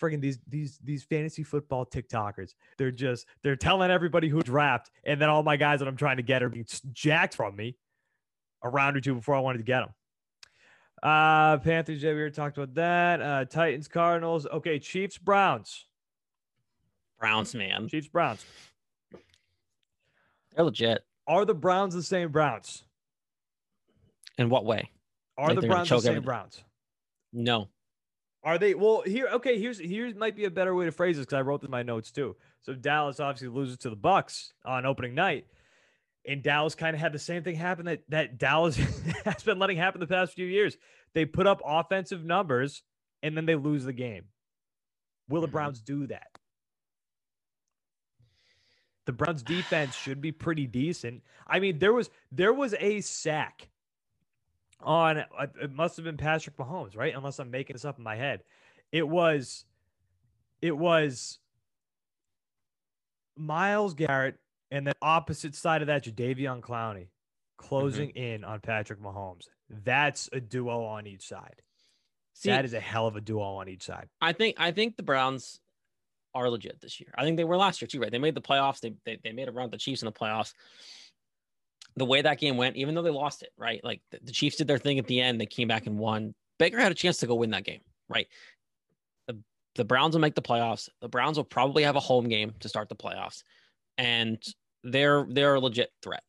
[0.00, 2.54] Friggin' these these these fantasy football TikTokers.
[2.76, 6.18] They're just they're telling everybody who draft, and then all my guys that I'm trying
[6.18, 7.76] to get are being jacked from me
[8.62, 9.90] a round or two before I wanted to get them.
[11.04, 13.20] Uh, Panthers, yeah, we already talked about that.
[13.20, 14.46] Uh, Titans, Cardinals.
[14.46, 15.84] Okay, Chiefs, Browns.
[17.20, 17.88] Browns, man.
[17.88, 18.44] Chiefs, Browns.
[20.56, 21.04] They're legit.
[21.26, 22.84] Are the Browns the same Browns?
[24.38, 24.90] In what way?
[25.36, 26.24] Are Like the Browns the same everything.
[26.24, 26.64] Browns?
[27.34, 27.68] No.
[28.42, 28.74] Are they?
[28.74, 29.28] Well, here.
[29.32, 31.68] Okay, here's here's might be a better way to phrase this because I wrote this
[31.68, 32.36] in my notes too.
[32.62, 35.46] So Dallas obviously loses to the Bucs on opening night,
[36.26, 38.76] and Dallas kind of had the same thing happen that that Dallas
[39.24, 40.76] has been letting happen the past few years.
[41.14, 42.82] They put up offensive numbers
[43.22, 44.24] and then they lose the game.
[45.28, 45.52] Will the Mhm.
[45.52, 46.28] Browns do that?
[49.06, 51.22] The Browns defense should be pretty decent.
[51.46, 53.68] I mean, there was there was a sack
[54.80, 57.14] on uh, it must have been Patrick Mahomes, right?
[57.14, 58.44] Unless I'm making this up in my head.
[58.92, 59.66] It was
[60.62, 61.38] it was
[63.36, 64.36] Myles Garrett
[64.74, 67.06] and then opposite side of that Jadeveon Clowney
[67.56, 68.18] closing mm-hmm.
[68.18, 69.44] in on Patrick Mahomes.
[69.70, 71.62] That's a duo on each side.
[72.34, 74.08] See, that is a hell of a duo on each side.
[74.20, 75.60] I think I think the Browns
[76.34, 77.14] are legit this year.
[77.16, 78.10] I think they were last year too, right?
[78.10, 78.80] They made the playoffs.
[78.80, 80.52] They they, they made a run with the Chiefs in the playoffs.
[81.96, 83.82] The way that game went, even though they lost it, right?
[83.84, 86.34] Like the, the Chiefs did their thing at the end, they came back and won.
[86.58, 88.26] Baker had a chance to go win that game, right?
[89.28, 89.38] The
[89.76, 90.88] the Browns will make the playoffs.
[91.00, 93.44] The Browns will probably have a home game to start the playoffs,
[93.96, 94.42] and
[94.84, 96.22] they're they're a legit threat.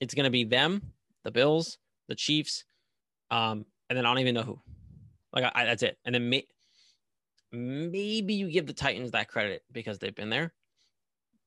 [0.00, 0.82] It's going to be them,
[1.22, 1.78] the Bills,
[2.08, 2.64] the Chiefs,
[3.30, 4.60] um, and then I don't even know who.
[5.32, 5.96] Like I, I, that's it.
[6.04, 6.46] And then may,
[7.52, 10.52] maybe you give the Titans that credit because they've been there.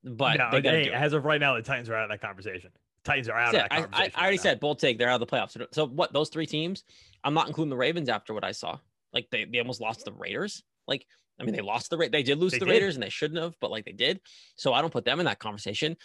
[0.02, 2.70] But no, they hey, as of right now, the Titans are out of that conversation.
[3.04, 3.72] Titans are out of that.
[3.72, 4.12] I, I, conversation.
[4.14, 4.50] I already right now.
[4.50, 4.98] said bold take.
[4.98, 5.52] They're out of the playoffs.
[5.52, 6.12] So, so what?
[6.12, 6.84] Those three teams.
[7.24, 8.78] I'm not including the Ravens after what I saw.
[9.12, 10.62] Like they, they almost lost the Raiders.
[10.86, 11.06] Like
[11.40, 12.70] I mean, they lost the Ra- they did lose They the did.
[12.70, 14.20] Raiders and they shouldn't have, but like they did.
[14.56, 15.96] So I don't put them in that conversation.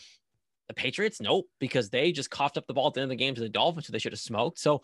[0.72, 3.22] The Patriots, nope, because they just coughed up the ball at the end of the
[3.22, 4.58] game to the Dolphins, so they should have smoked.
[4.58, 4.82] So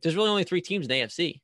[0.00, 1.40] there's really only three teams in the AFC.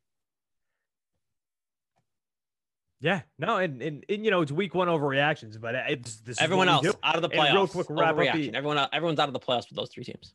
[3.00, 6.40] Yeah, no, and, and and you know it's week one overreactions, but it's this.
[6.40, 6.92] Everyone else do.
[7.02, 7.54] out of the And playoffs.
[7.54, 10.32] real quick, wrap up the- Everyone, everyone's out of the playoffs with those three teams.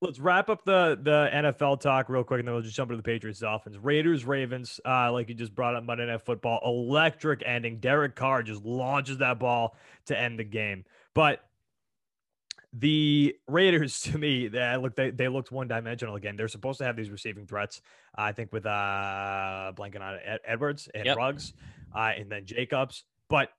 [0.00, 2.96] Let's wrap up the the NFL talk real quick, and then we'll just jump into
[2.96, 3.76] the Patriots Dolphins.
[3.76, 7.78] Raiders Ravens, uh, like you just brought up Monday Night Football, electric ending.
[7.80, 9.76] Derek Carr just launches that ball
[10.06, 11.44] to end the game, but
[12.72, 16.36] the Raiders, to me, they look they, they looked one dimensional again.
[16.36, 17.80] They're supposed to have these receiving threats.
[18.16, 21.16] uh, I think with uh blanking on Ed- Edwards and Yep.
[21.16, 21.52] Ruggs,
[21.94, 23.50] uh, and then Jacobs, but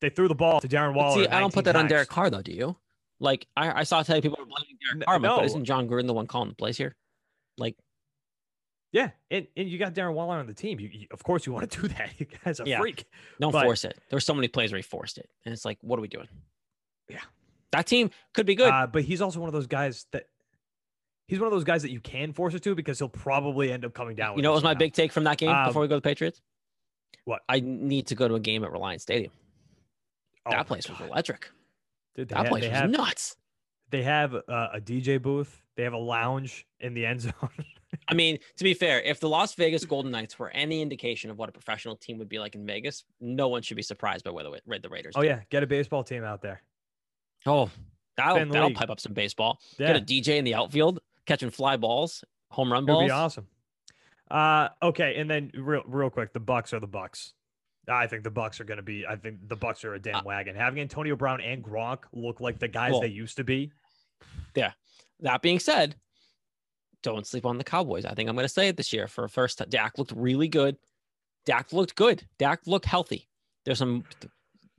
[0.00, 1.22] they threw the ball to Darren Waller.
[1.24, 1.90] see, I don't put that on times.
[1.90, 2.42] Derek Carr though.
[2.42, 2.76] Do you?
[3.20, 5.36] Like I, I saw people are blaming Derek Carr, no.
[5.36, 6.96] but isn't Jon Gruden the one calling the plays here?
[7.58, 7.76] Like
[8.92, 10.80] Yeah, and, and you got Darren Waller on the team.
[10.80, 12.10] You, you- of course you want to do that.
[12.18, 12.80] You guy's a Yeah.
[12.80, 13.04] freak.
[13.40, 13.96] Don't But- force it.
[14.08, 16.26] There's so many plays where he forced it, and it's like, what are we doing?
[17.08, 17.20] Yeah.
[17.72, 18.70] That team could be good.
[18.70, 20.24] Uh, but he's also one of those guys that
[21.26, 23.84] he's one of those guys that you can force it to because he'll probably end
[23.84, 24.36] up coming down.
[24.36, 24.78] you know, it what was my somehow.
[24.78, 26.40] big take from that game Um, before we go to the Patriots?
[27.24, 27.42] What?
[27.48, 29.32] I need to go to a game at Reliance Stadium.
[30.46, 31.48] Oh that place was electric.
[32.16, 33.36] Dude, That have, place was have, nuts.
[33.90, 34.40] they have uh,
[34.74, 35.62] a DJ booth.
[35.76, 37.32] They have a lounge in the end zone.
[38.08, 41.38] I mean, to be fair, if the Las Vegas Golden Knights were any indication of
[41.38, 44.30] what a professional team would be like in Vegas, no one should be surprised by
[44.32, 45.14] whether the, the Raiders.
[45.16, 45.28] oh do.
[45.28, 46.60] yeah, get a baseball team out there.
[47.46, 47.70] Oh,
[48.16, 49.58] that'll, that'll pipe up some baseball.
[49.78, 53.04] Yeah, Get a DJ in the outfield catching fly balls, home run balls.
[53.06, 53.46] be awesome.
[54.30, 57.32] Uh, okay, and then real real quick, the Bucs are the Bucs.
[57.88, 59.04] I think the Bucs are going to be.
[59.06, 60.54] I think the Bucs are a damn Uh, wagon.
[60.54, 63.72] Having Antonio Brown and Gronk look like the guys Well, they used to be.
[64.54, 64.72] Yeah.
[65.20, 65.96] That being said,
[67.02, 68.04] don't sleep on the Cowboys.
[68.04, 69.68] I think I'm going to say it this year for a first time.
[69.68, 70.76] Dak looked really good.
[71.44, 72.24] Dak looked good.
[72.38, 73.28] Dak looked healthy.
[73.64, 74.04] There's some,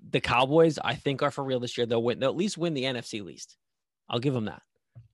[0.10, 1.86] the Cowboys, I think, are for real this year.
[1.86, 3.58] They'll win, they'll at least win the NFC least.
[4.10, 4.62] I'll give them that.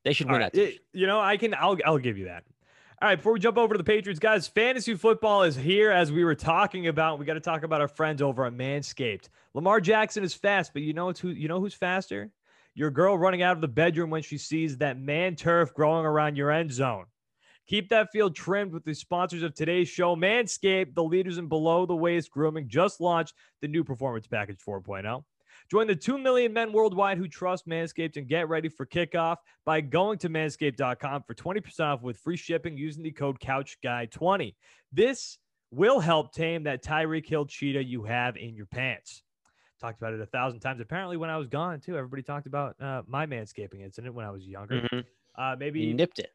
[0.04, 0.62] They should All win right, that.
[0.62, 1.54] it- you know, I can.
[1.54, 2.44] I'll I'll give you that.
[3.02, 6.12] All right, before we jump over to the Patriots, guys, fantasy football is here as
[6.12, 7.18] we were talking about.
[7.18, 9.30] We got to talk about our friends over at Manscaped.
[9.54, 12.30] Lamar Jackson is fast, but you know who you know who's faster?
[12.76, 16.36] Your girl running out of the bedroom when she sees that man turf growing around
[16.36, 17.06] your end zone.
[17.70, 21.86] Keep that field trimmed with the sponsors of today's show, Manscaped, the leaders in below
[21.86, 25.24] the waist grooming, just launched the new Performance Package 4.0.
[25.70, 29.36] Join the 2 million men worldwide who trust Manscaped and get ready for kickoff
[29.68, 34.56] by going to manscaped.com for 20% off with free shipping using the code CouchGuy20.
[34.92, 35.38] This
[35.70, 39.22] will help tame that Tyreek Hill cheetah you have in your pants.
[39.80, 40.82] Talked about it a thousand times.
[40.82, 44.32] Apparently, when I was gone, too, everybody talked about uh, my manscaping incident when I
[44.32, 44.82] was younger.
[44.92, 45.06] Mhm.
[45.36, 46.32] Uh, maybe You nipped it.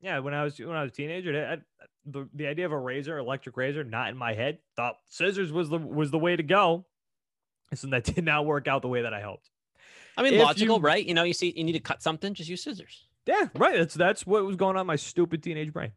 [0.00, 2.70] Yeah, when I was when I was a teenager, I, I- the, the idea of
[2.72, 4.58] a razor, electric razor, not in my head.
[4.76, 6.86] Thought scissors was the was the way to go.
[7.74, 9.50] So that did not work out the way that I hoped.
[10.16, 11.04] I mean, If logical, you- right?
[11.04, 13.06] You know, you see, you need to cut something, just use scissors.
[13.26, 13.76] Yeah, right.
[13.76, 15.90] That's that's what was going on in my stupid teenage brain.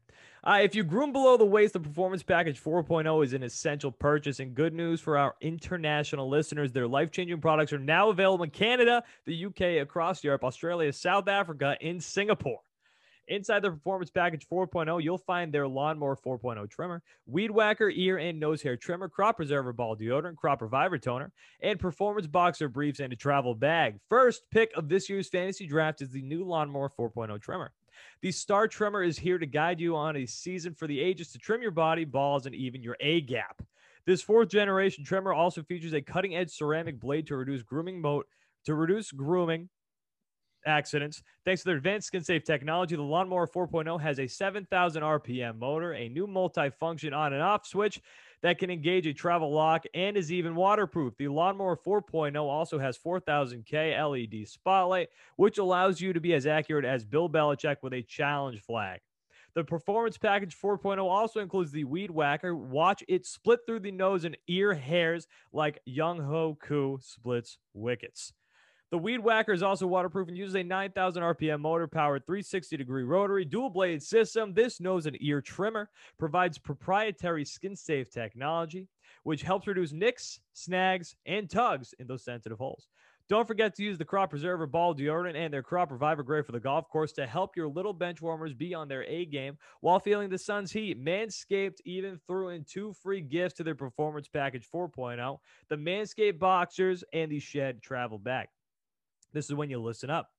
[0.43, 4.39] Uh, if you groom below the waist, the Performance Package 4.0 is an essential purchase.
[4.39, 9.03] And good news for our international listeners: their life-changing products are now available in Canada,
[9.25, 12.61] the UK, across Europe, Australia, South Africa, and Singapore.
[13.29, 18.39] Inside the Performance Package 4.0, you'll find their Lawnmower 4.0 trimmer, Weed Whacker ear and
[18.39, 23.13] nose hair trimmer, Crop Preserver ball deodorant, Crop Reviver toner, and Performance Boxer briefs and
[23.13, 23.99] a travel bag.
[24.09, 27.71] First pick of this year's fantasy draft is the new Lawnmower 4.0 trimmer.
[28.23, 31.37] The Star Trimmer is here to guide you on a season for the ages to
[31.37, 33.61] trim your body, balls, and even your A gap.
[34.07, 38.25] This fourth generation trimmer also features a cutting edge ceramic blade to reduce grooming mode
[38.65, 39.69] to reduce grooming
[40.69, 41.21] accidents.
[41.43, 45.93] Thanks to their advanced skin safe technology, the Lawnmower 4.0 has a 7,000 RPM motor,
[45.93, 47.99] a new multi-function on and off switch
[48.41, 51.17] that can engage a travel lock and is even waterproof.
[51.17, 56.85] The Lawnmower 4.0 also has 4000K LED spotlight, which allows you to be as accurate
[56.85, 59.01] as Bill Belichick with a challenge flag.
[59.55, 62.55] The Performance Package 4.0 also includes the Weed Whacker.
[62.55, 68.31] Watch it split through the nose and ear hairs like Younghoe Koo splits wickets.
[68.91, 73.03] The Weed Whacker is also waterproof and uses a 9,000 RPM motor powered 360 degree
[73.03, 74.51] rotary dual blade system.
[74.53, 78.87] This nose and ear trimmer provides proprietary skin safe technology.
[79.23, 82.87] which helps reduce nicks, snags, and tugs in those sensitive holes.
[83.27, 86.51] Don't forget to use the Crop Preserver Ball Deodorant and their Crop Reviver Gray for
[86.51, 89.99] the golf course to help your little bench warmers be on their A game while
[89.99, 91.03] feeling the sun's heat.
[91.03, 95.37] Manscaped even threw in two free gifts to their Performance Package 4.0
[95.69, 98.47] the Manscaped Boxers and the Shed Travel Bag.
[99.33, 100.31] This is when you listen up.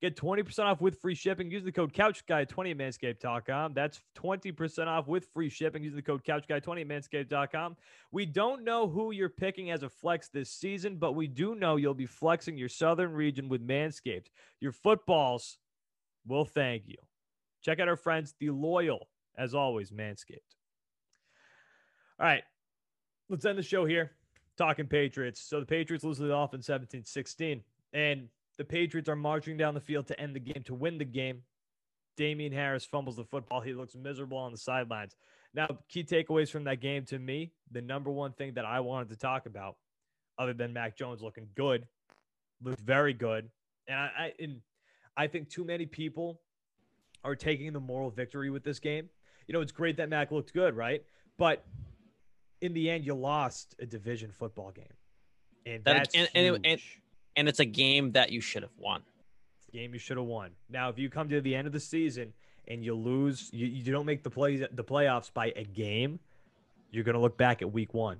[0.00, 1.50] Get 20% off with free shipping.
[1.50, 3.74] Use the code CouchGuy20 at manscaped.com.
[3.74, 5.82] That's 20% off with free shipping.
[5.82, 7.76] Use the code CouchGuy20 at manscaped.com.
[8.12, 11.76] We don't know who you're picking as a flex this season, but we do know
[11.76, 14.26] you'll be flexing your southern region with Manscaped.
[14.60, 15.58] Your footballs
[16.24, 16.96] will thank you.
[17.62, 20.54] Check out our friends, the loyal, as always, Manscaped.
[22.20, 22.44] All right,
[23.28, 24.12] let's end the show here
[24.56, 25.40] talking Patriots.
[25.40, 27.62] So the Patriots lose the Dolphins 17 16.
[27.94, 28.28] And
[28.58, 31.42] the Patriots are marching down the field to end the game, to win the game.
[32.16, 33.60] Damien Harris fumbles the football.
[33.60, 35.14] He looks miserable on the sidelines.
[35.54, 39.08] Now, key takeaways from that game to me, the number one thing that I wanted
[39.10, 39.76] to talk about,
[40.38, 41.86] other than Mac Jones looking good,
[42.60, 43.48] looked very good.
[43.86, 44.60] And I, I and
[45.16, 46.40] I think too many people
[47.24, 49.08] are taking the moral victory with this game.
[49.46, 51.02] You know, it's great that Mac looked good, right?
[51.38, 51.64] But
[52.60, 54.92] in the end, you lost a division football game.
[55.64, 56.60] And That- that's and- and huge.
[56.64, 56.80] and-
[57.38, 59.00] and it's a game that you should have won.
[59.72, 60.50] game you should have won.
[60.68, 62.32] Now, if you come to the end of the season
[62.66, 66.18] and you lose, you, you don't make the play the playoffs by a game,
[66.90, 68.18] you're gonna look back at week one.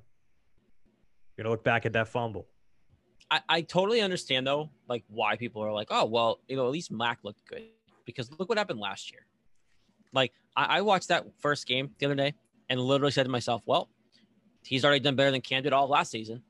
[1.37, 2.46] You're gonna look back at that fumble.
[3.28, 6.70] I, I totally understand though, like why people are like, oh well, you know, at
[6.70, 7.64] least Mac looked good
[8.07, 9.26] because look what happened last year.
[10.12, 12.35] Like I, I watched that first game the other day
[12.70, 13.88] and literally said to myself, well,
[14.62, 16.40] he's already done better than Cam did all of last season.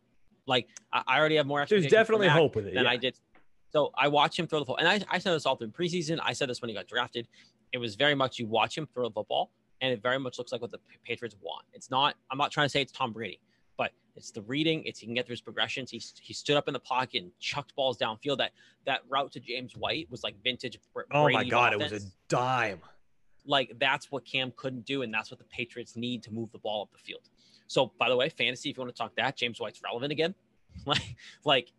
[0.49, 1.65] Like I, I already have more.
[1.69, 2.75] There's definitely hope with it.
[2.75, 2.91] than yeah.
[2.91, 3.19] I did.
[3.71, 6.19] So I watch him throw the football, and I, I said this all through preseason.
[6.23, 7.29] I said this when he got drafted.
[7.73, 9.51] It was very much you watch him throw the football,
[9.83, 11.67] and it very much looks like what the Patriots want.
[11.75, 12.15] It's not.
[12.31, 13.41] I'm not trying to say it's Tom Brady,
[13.77, 14.83] but it's the reading.
[14.87, 15.91] It's he can get through his progressions.
[15.91, 18.39] He he stood up in the pocket and chucked balls downfield.
[18.39, 18.53] That
[18.87, 20.79] that route to James White was like vintage.
[20.95, 22.81] Br- Oh my Brady god, it was a dime.
[23.45, 26.59] like that's what Cam couldn't do, and that's what the Patriots need to move the
[26.59, 27.29] ball up the field.
[27.69, 30.35] So, by the way, fantasy, if you want to talk that, James White's relevant again.
[30.87, 31.73] like, like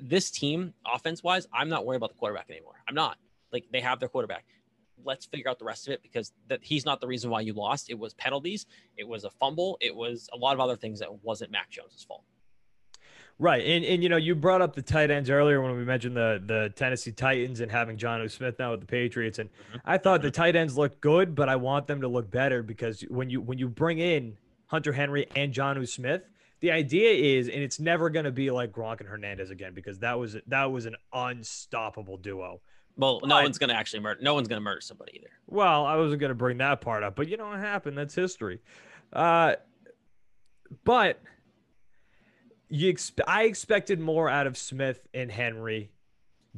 [0.00, 2.74] this team, offense wise, I'm not worried about the quarterback anymore.
[2.88, 3.18] I'm not.
[3.52, 4.44] Like they have their quarterback.
[5.04, 7.52] Let's figure out the rest of it because that he's not the reason why you
[7.52, 7.88] lost.
[7.90, 8.66] It was penalties.
[8.96, 9.78] It was a fumble.
[9.80, 12.24] It was a lot of other things that wasn't Mac Jones's fault.
[13.38, 13.64] Right.
[13.64, 16.42] And and you know, you brought up the tight ends earlier when we mentioned the
[16.44, 19.38] the Tennessee Titans and having Jonnu Smith now with the Patriots.
[19.38, 19.80] And Mhm.
[19.84, 23.02] I thought the tight ends looked good, but I want them to look better because
[23.02, 24.36] when you when you bring in
[24.68, 26.22] Hunter Henry and Jonnu Smith,
[26.60, 30.18] the idea is, and it's never gonna be like Gronk and Hernandez again, because that
[30.18, 32.60] was that was an unstoppable duo.
[32.96, 34.20] Well, no But- one's gonna actually murder.
[34.22, 35.30] No one's gonna murder somebody either.
[35.46, 37.96] Well, I wasn't going to bring that part up, but you know what happened?
[37.96, 38.60] That's history.
[39.12, 39.54] Uh,
[40.84, 41.20] but
[42.68, 45.90] you exp- I expected more out of Smith and Henry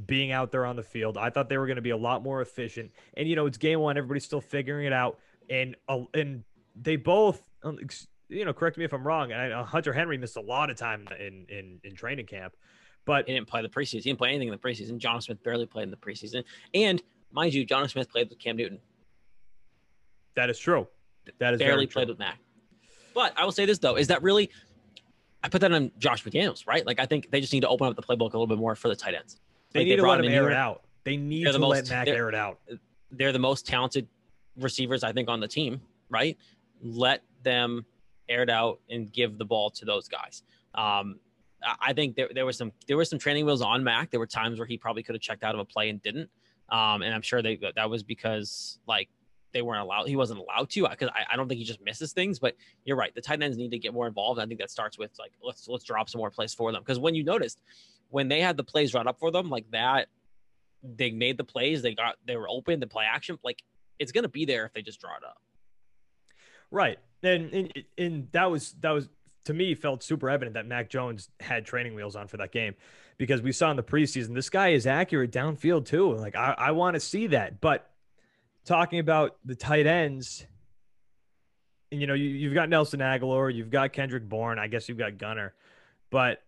[0.07, 1.17] being out there on the field.
[1.19, 2.91] I thought they were going to be a lot more efficient.
[3.15, 5.19] And you know, it's game one; everybody's still figuring it out.
[5.49, 6.43] And uh, and
[6.75, 7.50] they both, ex-
[8.29, 9.33] you know, correct me if I'm wrong.
[9.33, 12.55] And I, uh, Hunter Henry missed a lot of time in in in training camp,
[13.05, 13.95] but He didn't play the preseason.
[13.95, 14.99] He didn't play anything in the preseason.
[14.99, 16.45] John Smith barely played in the preseason.
[16.75, 18.79] And mind you, John Smith played with Cam Newton.
[20.37, 20.87] that is true.
[21.39, 22.13] That is barely played true.
[22.13, 22.39] with Mac.
[23.15, 24.51] But I will say this though: is that really?
[25.43, 26.85] I put that on Josh McDaniels, right?
[26.87, 28.75] Like I think they just need to open up the playbook a little bit more
[28.75, 29.39] for the tight ends.
[29.73, 30.51] They Like, need to brought let him in air here.
[30.51, 30.83] it out.
[31.05, 32.59] They need They're to the let Mac air it out.
[33.11, 34.07] They're the most talented
[34.57, 36.37] receivers I think on the team, right?
[36.83, 37.85] Let them
[38.29, 40.43] air it out and give the ball to those guys.
[40.75, 41.19] Um,
[41.63, 44.11] I- think there, there was some there were some training wheels on Mac.
[44.11, 46.31] There were times where he probably could have checked out of a play and didn't.
[46.71, 49.09] Um, and I'm sure they that was because like
[49.53, 50.07] they weren't allowed.
[50.09, 52.39] He wasn't allowed to because I, I don't think he just misses things.
[52.39, 53.15] But you're right.
[53.15, 54.41] The tight ends need to get more involved.
[54.41, 56.99] I think that starts with like let's let's drop some more plays for them because
[56.99, 57.61] when you noticed
[58.09, 60.09] when they had the plays run up for them like that,
[60.83, 61.83] they made the plays.
[61.83, 62.81] They got they were open.
[62.81, 63.63] The play action like
[63.99, 65.43] it's gonna be there if they just draw it up.
[66.71, 66.99] Right.
[67.23, 69.09] And, and and that was that was
[69.45, 72.75] to me felt super evident that Mac Jones had training wheels on for that game
[73.19, 76.15] because we saw in the preseason this guy is accurate downfield too.
[76.15, 77.61] Like I, I want to see that.
[77.61, 77.91] But
[78.65, 80.47] talking about the tight ends,
[81.93, 84.99] and you know, you, you've got Nelson Agholor, you've got Kendrick Bourne, I guess you've
[84.99, 85.53] got Gunner,
[86.11, 86.43] but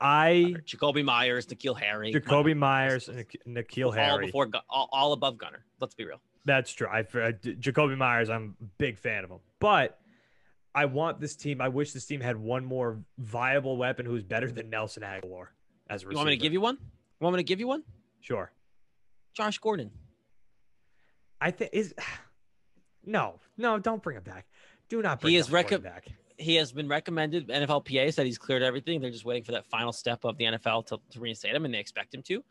[0.00, 2.56] I Jakobi Meyers, N'Keal Harry, Jakobi.
[2.56, 4.26] Meyers and Nik- N'Keal all Harry.
[4.26, 5.64] before all above Gunner.
[5.80, 6.20] Let's be real.
[6.48, 6.86] That's true.
[6.88, 10.00] I, I Jakobi Meyers, I'm a big fan of him, but
[10.74, 11.60] I want this team.
[11.60, 15.48] I wish this team had one more viable weapon who's better than Nelson Agholor
[15.90, 16.12] as a receiver.
[16.12, 16.78] You want me to give you one?
[16.80, 17.82] You want me to give you one?
[18.22, 18.50] Sure.
[19.34, 19.90] Josh Gordon.
[21.38, 21.94] I think is
[23.04, 23.78] no, no.
[23.78, 24.46] Don't bring him back.
[24.88, 26.06] Do not bring He is recom- back.
[26.38, 27.48] he has been recommended.
[27.48, 29.02] NFLPA said he's cleared everything.
[29.02, 31.74] They're just waiting for that final step of the NFL to, to reinstate him, and
[31.74, 32.42] they expect him to.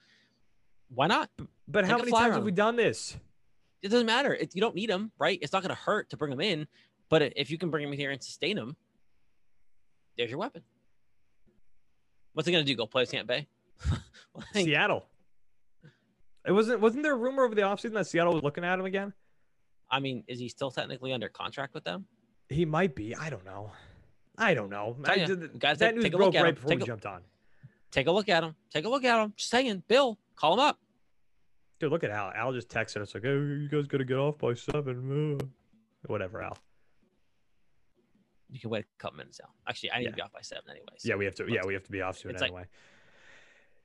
[0.94, 1.32] Why not?
[1.68, 3.18] But how Take a many times have we done this?
[3.82, 4.34] It doesn't matter.
[4.34, 5.38] It, you don't need him, right?
[5.42, 6.68] It's not going to hurt to bring him in.
[7.10, 8.76] But if you can bring him here and sustain him,
[10.18, 10.64] there's your weapon.
[12.34, 12.76] What's he going to do?
[12.76, 13.48] Go play Tampa Bay?
[14.54, 15.08] Like, Seattle.
[16.46, 18.86] It wasn't wasn't there a rumor over the offseason that Seattle was looking at him
[18.86, 19.12] again?
[19.90, 22.06] I mean, is he still technically under contract with them?
[22.48, 23.16] He might be.
[23.16, 23.72] I don't know.
[24.38, 24.96] I don't know.
[25.06, 26.56] I did- guys, that take- news take a broke look at right him.
[26.56, 27.22] before Take we a- jumped on.
[27.90, 28.56] Take a look at him.
[28.70, 29.34] Take a look at him.
[29.36, 30.78] Just saying, Bill, call him up.
[31.80, 32.32] Dude, look at Al.
[32.36, 35.40] Al just texted us like, "Hey, you guys got to get off by seven.
[35.42, 35.46] uh."
[36.08, 36.58] Whatever, Al.
[38.50, 39.50] You can wait a couple minutes now.
[39.68, 40.10] Actually, I need Yeah.
[40.12, 41.04] to be off by seven anyways.
[41.04, 41.46] Yeah, we have to.
[41.52, 42.66] Yeah, we have to be off soon It's like- anyway.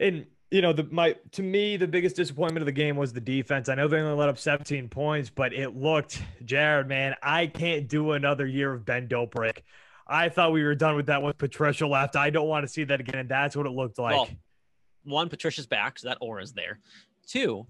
[0.00, 3.20] and you know, the my to me the biggest disappointment of the game was the
[3.20, 3.68] defense.
[3.68, 7.88] I know they only let up 17 points, but it looked, Jared, man, I can't
[7.88, 9.64] do another year of bend don't break.
[10.06, 12.16] I thought we were done with that once Patricia left.
[12.16, 14.14] I don't want to see that again, and that's what it looked like.
[14.14, 14.28] Well,
[15.04, 16.80] one, Patricia's back, so that aura is there.
[17.26, 17.66] Two,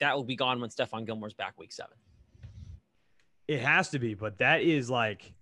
[0.00, 1.96] that will be gone when Stephon Gilmore's back week seven.
[3.48, 5.32] It has to be, but that is like,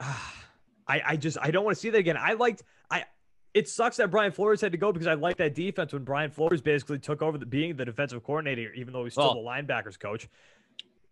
[0.00, 0.34] ah,
[0.88, 2.16] I I just I don't want to see that again.
[2.16, 3.04] I liked I.
[3.54, 6.30] It sucks that Brian Flores had to go because I liked that defense when Brian
[6.30, 9.48] Flores basically took over the being the defensive coordinator, even though he's still Well- the
[9.72, 10.28] linebackers coach.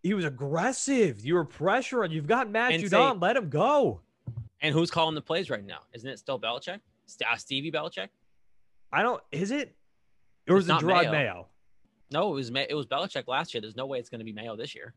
[0.03, 1.23] He was aggressive.
[1.23, 2.09] You were pressuring.
[2.09, 2.89] You've got Matt Judon.
[2.89, 4.01] say- Let him go.
[4.59, 5.81] And who's calling the plays right now?
[5.93, 6.79] Isn't it still Belichick?
[7.29, 8.09] Uh, Stevie Belichick?
[8.91, 9.21] I don't.
[9.31, 9.75] Is it?
[10.49, 11.11] Or is It's it Jerod Mayo.
[11.11, 11.47] Mayo?
[12.11, 13.61] No, it was Ma- it was Belichick last year.
[13.61, 14.93] There's no way it's going to be Mayo this year.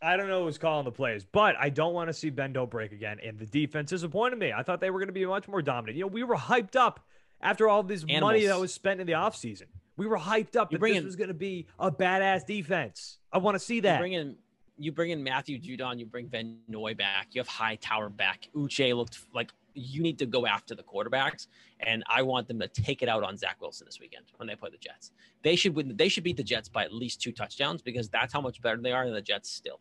[0.00, 2.70] I don't know who's calling the plays, but I don't want to see bend don't
[2.70, 3.18] break again.
[3.24, 4.52] And the defense disappointed me.
[4.52, 5.96] I thought they were going to be much more dominant.
[5.96, 7.00] You know, we were hyped up
[7.40, 9.66] after all this money that was spent in the offseason.
[9.96, 13.18] We were hyped up You that this in- was going to be a badass defense.
[13.32, 14.00] I want to see You that.
[14.00, 14.36] bring in
[14.76, 18.48] you bring in Matthew Judon, you bring Van Noy back, you have Hightower back.
[18.54, 21.46] Uche looked like you need to go after the quarterbacks,
[21.80, 24.56] and I want them to take it out on Zach Wilson this weekend when they
[24.56, 25.12] play the Jets.
[25.42, 25.96] They should win.
[25.96, 28.80] They should beat the Jets by at least two touchdowns because that's how much better
[28.80, 29.80] they are than the Jets still.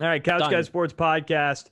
[0.00, 0.50] all right, Couch Done.
[0.50, 1.68] Guys Sports Podcast,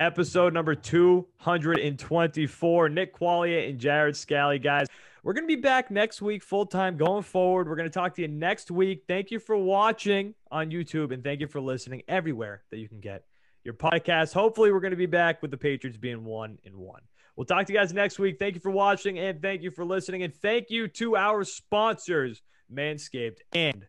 [0.00, 2.88] episode number 224.
[2.88, 4.86] Nick Qualia and Jared Scally, guys.
[5.22, 7.68] We're going to be back next week full time going forward.
[7.68, 9.04] We're going to talk to you next week.
[9.06, 13.00] Thank you for watching on YouTube and thank you for listening everywhere that you can
[13.00, 13.24] get
[13.64, 14.32] your podcast.
[14.32, 17.02] Hopefully, we're going to be back with the Patriots being one and one.
[17.36, 18.38] We'll talk to you guys next week.
[18.38, 20.22] Thank you for watching and thank you for listening.
[20.22, 22.42] And thank you to our sponsors,
[22.72, 23.86] Manscaped and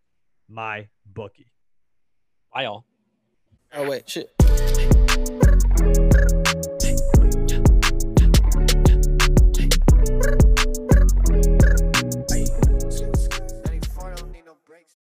[0.49, 1.51] my bookie.
[2.53, 2.85] Bye all.
[3.73, 5.40] Oh wait, shit.